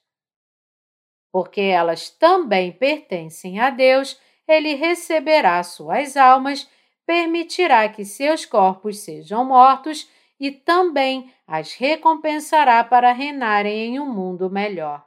Porque 1.33 1.61
elas 1.61 2.11
também 2.11 2.73
pertencem 2.73 3.61
a 3.61 3.71
Deus, 3.71 4.21
ele 4.47 4.75
receberá 4.75 5.63
suas 5.63 6.17
almas, 6.17 6.69
permitirá 7.07 7.89
que 7.89 8.05
seus 8.05 8.45
corpos 8.45 8.99
sejam 8.99 9.45
mortos 9.45 10.09
e 10.39 10.51
também 10.51 11.33
as 11.47 11.75
recompensará 11.75 12.83
para 12.83 13.13
reinarem 13.13 13.95
em 13.95 14.01
um 14.01 14.13
mundo 14.13 14.49
melhor. 14.49 15.07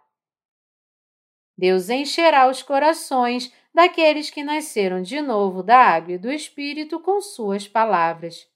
Deus 1.58 1.90
encherá 1.90 2.50
os 2.50 2.62
corações 2.62 3.54
daqueles 3.74 4.30
que 4.30 4.44
nasceram 4.44 5.02
de 5.02 5.22
novo 5.22 5.64
da 5.64 5.78
água 5.78 6.14
e 6.14 6.18
do 6.18 6.32
Espírito 6.32 7.00
com 7.00 7.20
suas 7.22 7.68
palavras. 7.68 8.48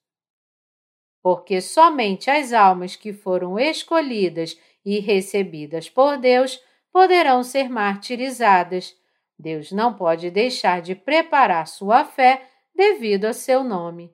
Porque 1.21 1.59
somente 1.61 2.29
as 2.29 2.53
almas 2.53 2.95
que 2.95 3.11
foram 3.11 3.59
escolhidas 3.59 4.59
e 4.85 4.99
recebidas 4.99 5.89
por 5.89 6.17
Deus 6.17 6.61
poderão 6.97 7.43
ser 7.43 7.69
martirizadas. 7.69 8.97
Deus 9.37 9.71
não 9.71 9.93
pode 9.93 10.31
deixar 10.31 10.81
de 10.81 10.95
preparar 10.95 11.67
sua 11.67 12.03
fé 12.03 12.49
devido 12.73 13.25
a 13.25 13.33
seu 13.33 13.63
nome. 13.63 14.11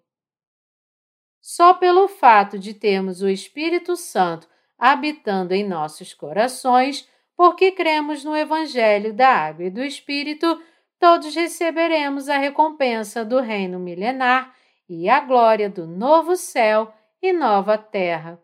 Só 1.41 1.73
pelo 1.73 2.09
fato 2.09 2.59
de 2.59 2.73
termos 2.73 3.21
o 3.21 3.29
Espírito 3.29 3.95
Santo 3.95 4.49
habitando 4.77 5.53
em 5.53 5.65
nossos 5.65 6.13
corações, 6.13 7.07
porque 7.37 7.71
cremos 7.71 8.25
no 8.25 8.35
Evangelho 8.35 9.13
da 9.13 9.29
Água 9.29 9.63
e 9.63 9.69
do 9.69 9.81
Espírito, 9.81 10.61
todos 10.99 11.33
receberemos 11.33 12.27
a 12.27 12.37
recompensa 12.37 13.23
do 13.23 13.39
reino 13.39 13.79
milenar 13.79 14.53
e 14.89 15.07
a 15.07 15.21
glória 15.21 15.69
do 15.69 15.87
novo 15.87 16.35
céu 16.35 16.93
e 17.21 17.31
nova 17.31 17.77
terra. 17.77 18.43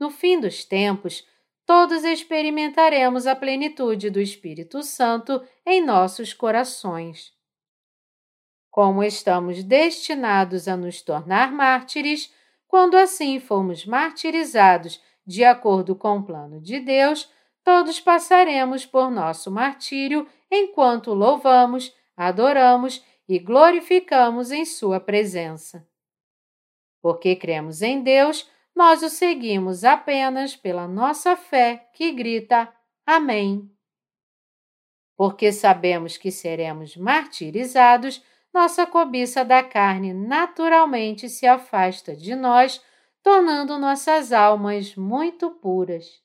No 0.00 0.10
fim 0.10 0.40
dos 0.40 0.64
tempos, 0.64 1.22
todos 1.66 2.04
experimentaremos 2.04 3.26
a 3.26 3.34
plenitude 3.34 4.10
do 4.10 4.20
Espírito 4.20 4.82
Santo 4.82 5.42
em 5.64 5.84
nossos 5.84 6.32
corações. 6.32 7.32
Como 8.70 9.02
estamos 9.02 9.62
destinados 9.62 10.66
a 10.68 10.76
nos 10.76 11.00
tornar 11.00 11.52
mártires, 11.52 12.32
quando 12.66 12.96
assim 12.96 13.38
formos 13.38 13.86
martirizados 13.86 15.00
de 15.26 15.44
acordo 15.44 15.94
com 15.94 16.18
o 16.18 16.24
plano 16.24 16.60
de 16.60 16.80
Deus, 16.80 17.30
todos 17.62 18.00
passaremos 18.00 18.84
por 18.84 19.10
nosso 19.10 19.50
martírio 19.50 20.28
enquanto 20.50 21.14
louvamos, 21.14 21.94
adoramos 22.16 23.02
e 23.28 23.38
glorificamos 23.38 24.50
em 24.50 24.64
Sua 24.64 25.00
presença. 25.00 25.86
Porque 27.00 27.36
cremos 27.36 27.80
em 27.80 28.02
Deus, 28.02 28.50
nós 28.74 29.02
o 29.02 29.08
seguimos 29.08 29.84
apenas 29.84 30.56
pela 30.56 30.88
nossa 30.88 31.36
fé 31.36 31.88
que 31.92 32.10
grita 32.12 32.72
Amém. 33.06 33.70
Porque 35.16 35.52
sabemos 35.52 36.16
que 36.16 36.30
seremos 36.30 36.96
martirizados, 36.96 38.22
nossa 38.52 38.86
cobiça 38.86 39.44
da 39.44 39.62
carne 39.62 40.12
naturalmente 40.12 41.28
se 41.28 41.46
afasta 41.46 42.16
de 42.16 42.34
nós, 42.34 42.82
tornando 43.22 43.78
nossas 43.78 44.32
almas 44.32 44.94
muito 44.96 45.50
puras. 45.50 46.22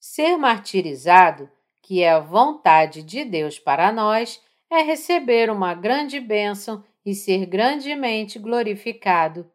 Ser 0.00 0.36
martirizado, 0.36 1.50
que 1.80 2.02
é 2.02 2.10
a 2.10 2.18
vontade 2.18 3.02
de 3.02 3.24
Deus 3.24 3.58
para 3.58 3.92
nós, 3.92 4.42
é 4.70 4.82
receber 4.82 5.50
uma 5.50 5.74
grande 5.74 6.18
bênção 6.18 6.84
e 7.04 7.14
ser 7.14 7.46
grandemente 7.46 8.38
glorificado. 8.38 9.51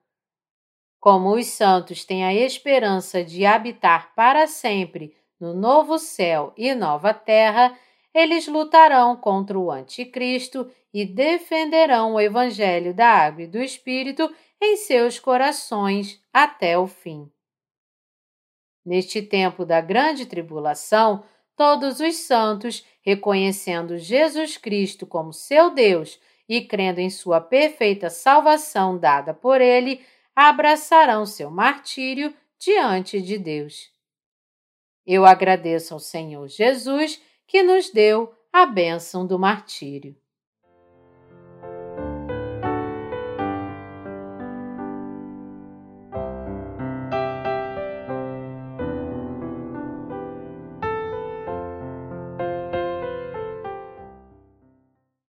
Como 1.08 1.36
os 1.36 1.47
santos 1.47 2.03
têm 2.03 2.26
a 2.26 2.34
esperança 2.34 3.24
de 3.24 3.45
habitar 3.45 4.14
para 4.14 4.45
sempre 4.45 5.16
no 5.39 5.53
novo 5.53 5.97
céu 5.97 6.51
e 6.58 6.76
nova 6.76 7.14
terra, 7.14 7.74
eles 8.14 8.45
lutarão 8.45 9.16
contra 9.16 9.58
o 9.58 9.72
Anticristo 9.72 10.70
e 10.93 11.05
defenderão 11.05 12.16
o 12.16 12.20
Evangelho 12.20 12.93
da 12.93 13.08
Água 13.08 13.43
e 13.43 13.47
do 13.47 13.58
Espírito 13.58 14.30
em 14.62 14.76
seus 14.76 15.18
corações 15.18 16.22
até 16.34 16.78
o 16.78 16.88
fim. 16.88 17.32
Neste 18.86 19.22
tempo 19.22 19.64
da 19.64 19.80
grande 19.80 20.26
tribulação, 20.26 21.24
todos 21.55 22.01
os 22.01 22.18
santos, 22.18 22.86
reconhecendo 23.01 23.97
Jesus 23.97 24.58
Cristo 24.58 25.08
como 25.08 25.32
seu 25.32 25.70
Deus 25.74 26.20
e 26.49 26.60
crendo 26.60 26.99
em 26.99 27.10
sua 27.10 27.39
perfeita 27.39 28.10
salvação 28.10 28.97
dada 28.97 29.34
por 29.34 29.62
ele, 29.62 30.01
abraçarão 30.38 31.26
seu 31.26 31.50
martírio 31.50 32.32
diante 32.60 33.20
de 33.20 33.40
Deus. 33.40 33.92
Eu 35.04 35.26
agradeço 35.26 35.96
ao 35.96 36.00
Senhor 36.00 36.48
Jesus 36.48 37.20
que 37.48 37.64
nos 37.64 37.90
deu 37.90 38.32
a 38.54 38.64
bênção 38.64 39.26
do 39.26 39.40
martírio. 39.40 40.16